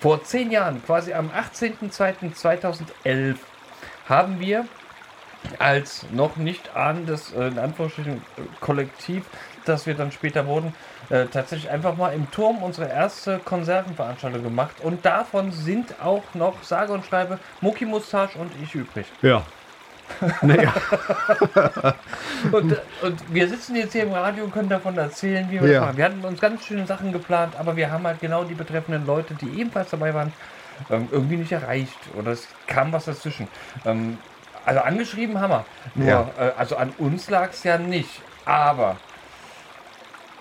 Vor 0.00 0.22
zehn 0.24 0.50
Jahren, 0.50 0.82
quasi 0.84 1.12
am 1.12 1.30
18.02.2011, 1.30 3.36
haben 4.08 4.40
wir 4.40 4.64
als 5.58 6.06
noch 6.12 6.36
nicht 6.36 6.76
ahnendes, 6.76 7.32
äh, 7.32 7.48
in 7.48 7.58
Anführungsstrichen, 7.58 8.22
Kollektiv, 8.60 9.24
das 9.64 9.86
wir 9.86 9.94
dann 9.94 10.12
später 10.12 10.46
wurden, 10.46 10.74
äh, 11.10 11.26
tatsächlich 11.26 11.70
einfach 11.70 11.96
mal 11.96 12.10
im 12.10 12.30
Turm 12.30 12.62
unsere 12.62 12.88
erste 12.88 13.38
Konservenveranstaltung 13.38 14.42
gemacht. 14.42 14.76
Und 14.82 15.04
davon 15.04 15.52
sind 15.52 15.94
auch 16.02 16.22
noch, 16.34 16.62
sage 16.62 16.92
und 16.92 17.04
schreibe, 17.04 17.38
Mucki 17.60 17.84
Mustache 17.84 18.38
und 18.38 18.50
ich 18.62 18.74
übrig. 18.74 19.06
Ja. 19.22 19.42
Naja, 20.42 20.72
Und, 22.52 22.76
und 23.02 23.34
wir 23.34 23.48
sitzen 23.48 23.76
jetzt 23.76 23.92
hier 23.92 24.04
im 24.04 24.12
Radio 24.12 24.44
und 24.44 24.52
können 24.52 24.68
davon 24.68 24.96
erzählen, 24.96 25.46
wie 25.50 25.60
wir 25.60 25.68
Ja. 25.68 25.72
das 25.80 25.86
machen. 25.86 25.96
Wir 25.96 26.04
hatten 26.04 26.24
uns 26.24 26.40
ganz 26.40 26.64
schöne 26.64 26.86
Sachen 26.86 27.12
geplant, 27.12 27.54
aber 27.58 27.76
wir 27.76 27.90
haben 27.90 28.06
halt 28.06 28.20
genau 28.20 28.44
die 28.44 28.54
betreffenden 28.54 29.06
Leute, 29.06 29.34
die 29.34 29.60
ebenfalls 29.60 29.90
dabei 29.90 30.14
waren, 30.14 30.32
ähm, 30.90 31.08
irgendwie 31.10 31.36
nicht 31.36 31.52
erreicht. 31.52 31.98
Oder 32.16 32.32
es 32.32 32.48
kam 32.66 32.92
was 32.92 33.04
dazwischen. 33.06 33.48
Ähm, 33.84 34.18
also 34.64 34.80
angeschrieben 34.80 35.40
haben 35.40 35.50
wir. 35.50 35.64
Nur, 35.94 36.08
Ja. 36.08 36.30
äh, 36.38 36.52
also 36.56 36.76
an 36.76 36.92
uns 36.98 37.28
lag 37.30 37.50
es 37.50 37.64
ja 37.64 37.78
nicht. 37.78 38.20
Aber 38.44 38.96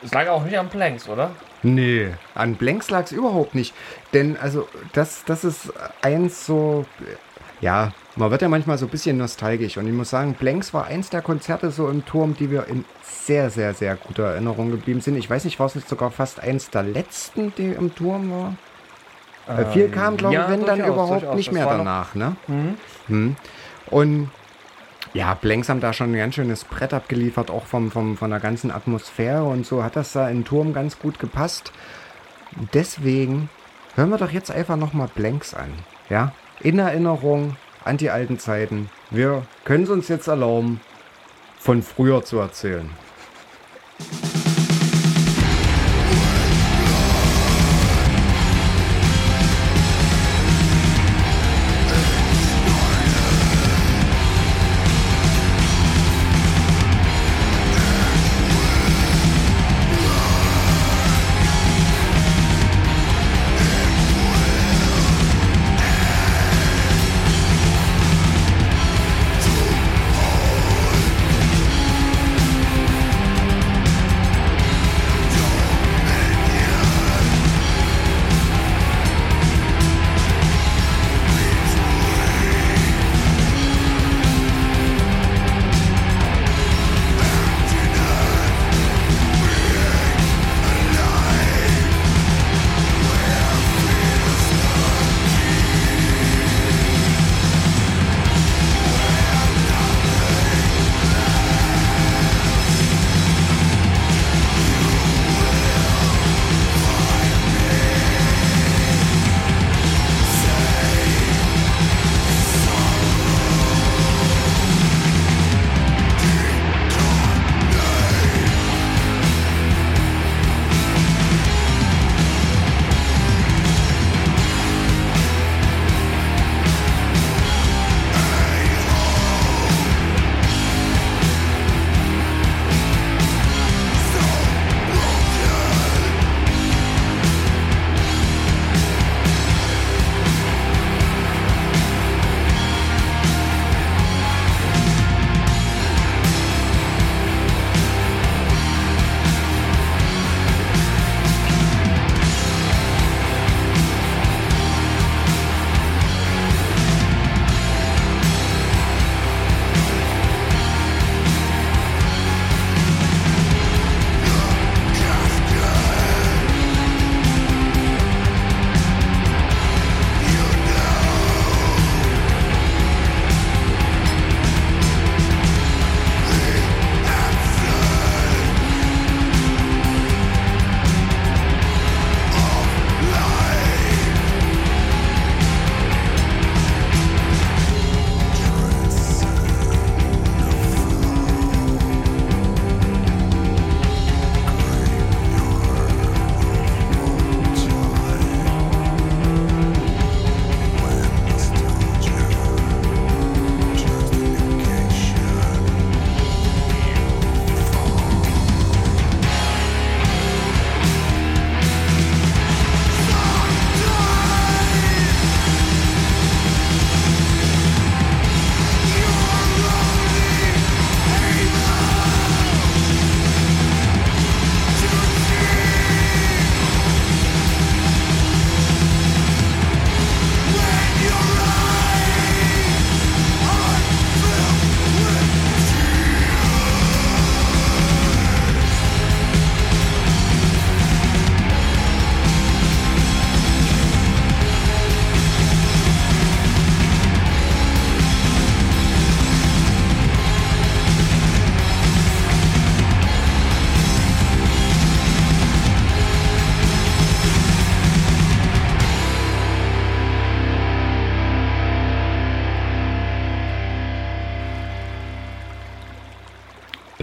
es 0.04 0.14
lag 0.14 0.28
auch 0.28 0.44
nicht 0.44 0.58
am 0.58 0.70
Planks, 0.70 1.08
oder? 1.10 1.32
nee, 1.64 2.14
an 2.36 2.56
Blanks 2.56 2.90
lag 2.92 3.06
es 3.06 3.12
überhaupt 3.12 3.56
nicht. 3.56 3.74
Denn, 4.14 4.38
also, 4.38 4.68
das, 4.94 5.26
das 5.26 5.44
ist 5.44 5.74
eins 6.02 6.46
so. 6.46 6.86
Ja, 7.62 7.92
man 8.18 8.32
wird 8.32 8.42
ja 8.42 8.50
manchmal 8.50 8.78
so 8.78 8.88
ein 8.88 8.90
bisschen 8.90 9.18
nostalgisch. 9.18 9.78
Und 9.78 9.88
ich 9.88 9.94
muss 9.94 10.10
sagen, 10.10 10.34
Blanks 10.34 10.74
war 10.74 10.86
eins 10.86 11.10
der 11.10 11.22
Konzerte 11.22 11.72
so 11.72 11.88
im 11.88 12.06
Turm, 12.06 12.36
die 12.36 12.50
wir 12.50 12.68
in 12.68 12.84
sehr, 13.04 13.50
sehr, 13.50 13.74
sehr 13.74 13.96
guter 13.96 14.24
Erinnerung 14.24 14.72
geblieben 14.72 15.02
sind. 15.02 15.16
Ich 15.18 15.30
weiß 15.30 15.46
nicht, 15.46 15.60
war 15.60 15.68
es 15.68 15.76
nicht 15.76 15.88
sogar 15.88 16.12
fast 16.12 16.40
eins 16.40 16.70
der 16.70 16.84
letzten, 16.84 17.54
die 17.56 17.68
im 17.68 17.94
Turm 17.94 18.32
war? 18.32 18.56
Äh, 19.48 19.66
viel 19.72 19.90
kam, 19.90 20.18
glaube 20.18 20.36
ich, 20.36 20.42
ja, 20.42 20.50
wenn 20.50 20.66
dann 20.66 20.80
durchaus, 20.80 20.94
überhaupt 20.94 21.36
nicht 21.36 21.52
mehr 21.52 21.66
danach, 21.66 22.16
ne? 22.16 22.36
Hm. 23.08 23.36
Und 23.90 24.30
ja, 25.14 25.34
Blanks 25.36 25.70
haben 25.70 25.80
da 25.80 25.94
schon 25.94 26.12
ein 26.12 26.18
ganz 26.18 26.36
schönes 26.36 26.66
Brett 26.66 26.94
abgeliefert, 26.94 27.50
auch 27.50 27.66
vom, 27.66 27.92
vom, 27.92 28.18
von 28.18 28.30
der 28.30 28.40
ganzen 28.40 28.72
Atmosphäre 28.72 29.46
und 29.46 29.66
so 29.66 29.84
hat 29.84 29.96
das 29.96 30.12
da 30.12 30.28
den 30.28 30.44
Turm 30.44 30.74
ganz 30.74 31.00
gut 31.00 31.18
gepasst. 31.20 31.72
Deswegen 32.74 33.50
hören 33.96 34.10
wir 34.10 34.18
doch 34.18 34.32
jetzt 34.32 34.52
einfach 34.52 34.76
nochmal 34.76 35.10
Blanks 35.14 35.54
an. 35.54 35.72
Ja, 36.10 36.34
in 36.60 36.80
Erinnerung 36.80 37.56
an 37.88 37.98
die 37.98 38.10
alten 38.10 38.38
Zeiten. 38.38 38.90
Wir 39.10 39.44
können 39.64 39.86
es 39.86 39.90
uns 39.90 40.08
jetzt 40.08 40.28
erlauben, 40.28 40.82
von 41.58 41.82
früher 41.82 42.24
zu 42.24 42.38
erzählen. 42.38 42.90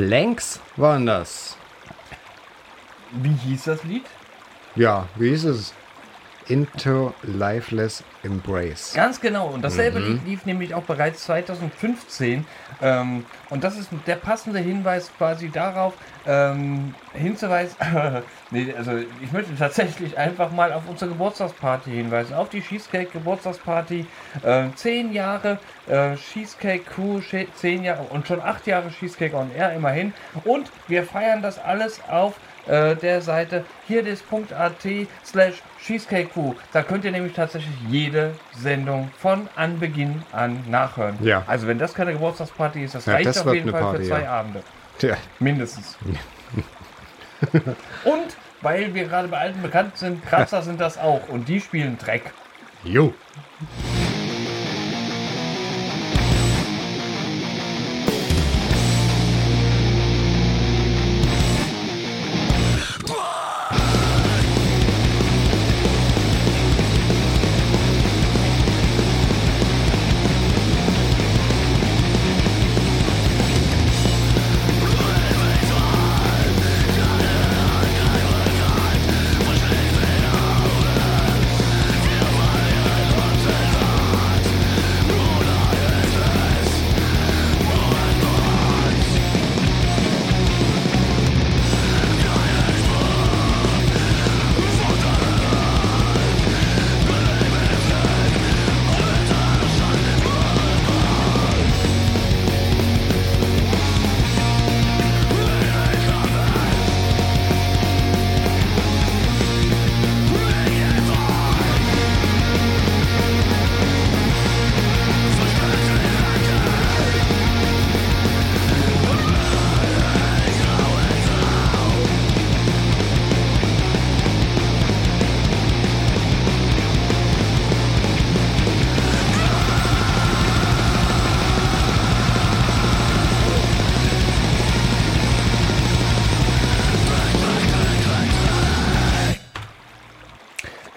Blanks 0.06 0.60
waren 0.76 1.06
das. 1.06 1.56
Wie 3.10 3.32
hieß 3.32 3.64
das 3.64 3.84
Lied? 3.84 4.04
Ja, 4.76 5.08
wie 5.16 5.30
hieß 5.30 5.44
es? 5.44 5.72
Into 6.48 7.14
Lifeless 7.22 8.04
Embrace. 8.22 8.92
Ganz 8.94 9.20
genau. 9.20 9.48
Und 9.48 9.62
dasselbe 9.62 10.00
mhm. 10.00 10.20
lief 10.24 10.46
nämlich 10.46 10.74
auch 10.74 10.82
bereits 10.82 11.24
2015. 11.24 12.46
Ähm, 12.82 13.24
und 13.50 13.64
das 13.64 13.78
ist 13.78 13.90
der 14.06 14.16
passende 14.16 14.58
Hinweis 14.58 15.10
quasi 15.16 15.50
darauf, 15.50 15.94
ähm, 16.26 16.94
hinzuweisen. 17.12 17.76
nee, 18.50 18.74
also 18.76 18.92
ich 19.22 19.32
möchte 19.32 19.54
tatsächlich 19.56 20.16
einfach 20.18 20.50
mal 20.50 20.72
auf 20.72 20.88
unsere 20.88 21.10
Geburtstagsparty 21.10 21.90
hinweisen. 21.90 22.34
Auf 22.34 22.48
die 22.48 22.60
Cheesecake 22.60 23.10
Geburtstagsparty. 23.12 24.06
Äh, 24.42 24.64
zehn 24.74 25.12
Jahre 25.12 25.58
äh, 25.86 26.16
Cheesecake 26.16 26.84
Crew, 26.84 27.20
zehn 27.54 27.84
Jahre 27.84 28.02
und 28.04 28.26
schon 28.26 28.40
acht 28.40 28.66
Jahre 28.66 28.90
Cheesecake 28.90 29.36
on 29.36 29.50
Air 29.54 29.72
immerhin. 29.74 30.12
Und 30.44 30.70
wir 30.88 31.04
feiern 31.04 31.42
das 31.42 31.58
alles 31.58 32.00
auf 32.08 32.34
äh, 32.66 32.96
der 32.96 33.20
Seite 33.20 33.64
hier 33.86 34.02
hierdis.at 34.02 35.08
slash 35.24 35.62
cheesecakecrew. 35.84 36.54
Da 36.72 36.82
könnt 36.82 37.04
ihr 37.04 37.10
nämlich 37.10 37.34
tatsächlich 37.34 37.74
jede 37.88 38.34
Sendung 38.56 39.10
von 39.18 39.48
Anbeginn 39.54 40.22
an 40.32 40.64
nachhören. 40.68 41.18
Ja. 41.22 41.44
Also 41.46 41.66
wenn 41.66 41.78
das 41.78 41.94
keine 41.94 42.12
Geburtstagsparty 42.12 42.84
ist, 42.84 42.94
das 42.94 43.06
ja, 43.06 43.14
reicht 43.14 43.26
das 43.26 43.46
auf 43.46 43.52
jeden 43.52 43.70
Fall 43.70 43.80
Party, 43.80 43.98
für 43.98 44.08
zwei 44.08 44.22
ja. 44.22 44.32
Abende. 44.32 44.62
Tja. 44.98 45.16
Mindestens. 45.38 45.98
Und 48.04 48.36
weil 48.62 48.94
wir 48.94 49.04
gerade 49.04 49.28
bei 49.28 49.38
alten 49.38 49.60
bekannt 49.60 49.98
sind, 49.98 50.24
Kratzer 50.24 50.62
sind 50.62 50.80
das 50.80 50.96
auch 50.96 51.28
und 51.28 51.48
die 51.48 51.60
spielen 51.60 51.98
Dreck. 51.98 52.32
Jo. 52.82 53.12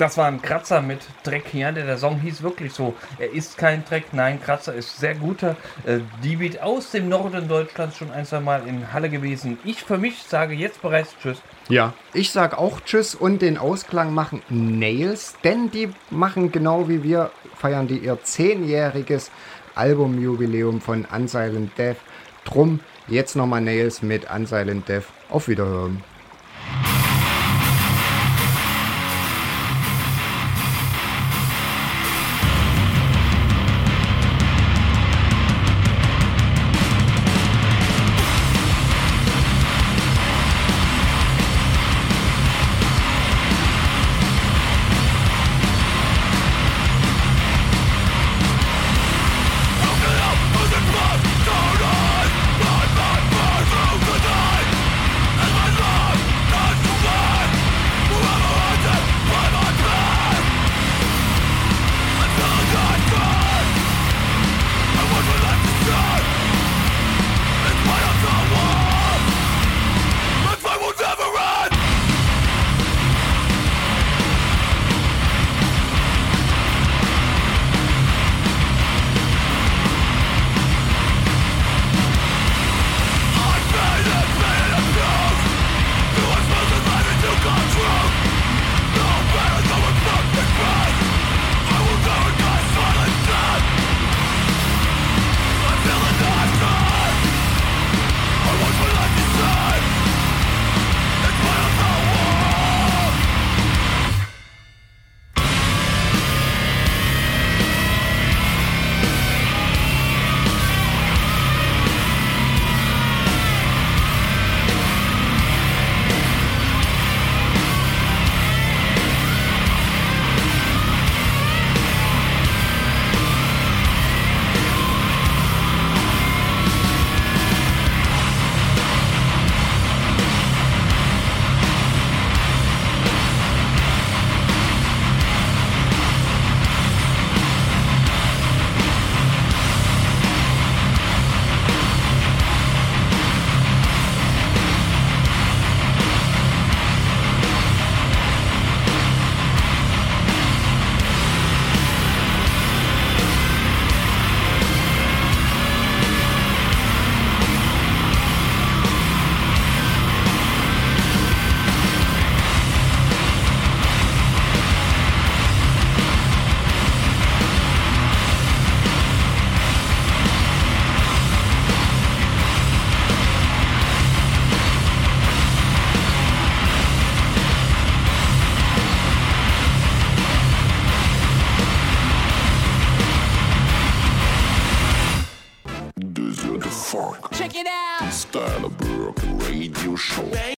das 0.08 0.18
war 0.18 0.28
ein 0.28 0.42
Kratzer 0.42 0.82
mit 0.82 1.02
Dreck 1.24 1.48
hier. 1.52 1.68
Ja, 1.68 1.72
der, 1.74 1.98
Song 1.98 2.22
hieß 2.22 2.42
wirklich 2.42 2.72
so. 2.72 2.96
Er 3.20 3.30
ist 3.34 3.58
kein 3.58 3.84
Dreck, 3.84 4.14
nein, 4.14 4.42
Kratzer 4.42 4.74
ist 4.74 5.02
sehr 5.02 5.16
guter. 5.16 5.58
Äh, 5.86 6.00
die 6.24 6.38
Beat 6.38 6.62
aus 6.62 6.92
dem 6.92 7.10
Norden 7.10 7.50
Deutschlands 7.50 7.98
schon 7.98 8.12
ein, 8.12 8.26
zwei 8.26 8.40
Mal 8.40 8.66
in 8.66 8.94
Halle 8.94 9.10
gewesen. 9.10 9.58
Ich 9.66 9.84
für 9.84 9.98
mich 9.98 10.24
sage 10.24 10.54
jetzt 10.54 10.82
bereits 10.82 11.14
Tschüss. 11.22 11.42
Ja, 11.68 11.94
ich 12.14 12.32
sage 12.32 12.58
auch 12.58 12.80
Tschüss 12.80 13.16
und 13.16 13.42
den 13.42 13.58
Ausklang 13.58 14.14
machen 14.14 14.42
Nails, 14.48 15.36
denn 15.44 15.72
die 15.72 15.90
machen 16.10 16.54
genau 16.54 16.88
wie 16.88 17.04
wir, 17.04 17.32
feiern 17.58 17.90
die 17.90 17.98
ihr 17.98 18.18
zehnjähriges 18.24 19.30
Albumjubiläum 19.76 20.80
von 20.80 21.04
Unsilent 21.04 21.78
Death. 21.78 21.98
Drum 22.46 22.80
jetzt 23.10 23.36
nochmal 23.36 23.60
Nails 23.60 24.02
mit 24.02 24.32
Unsilent 24.34 24.88
Death. 24.88 25.08
Auf 25.30 25.50
Wiederhören. 25.50 26.02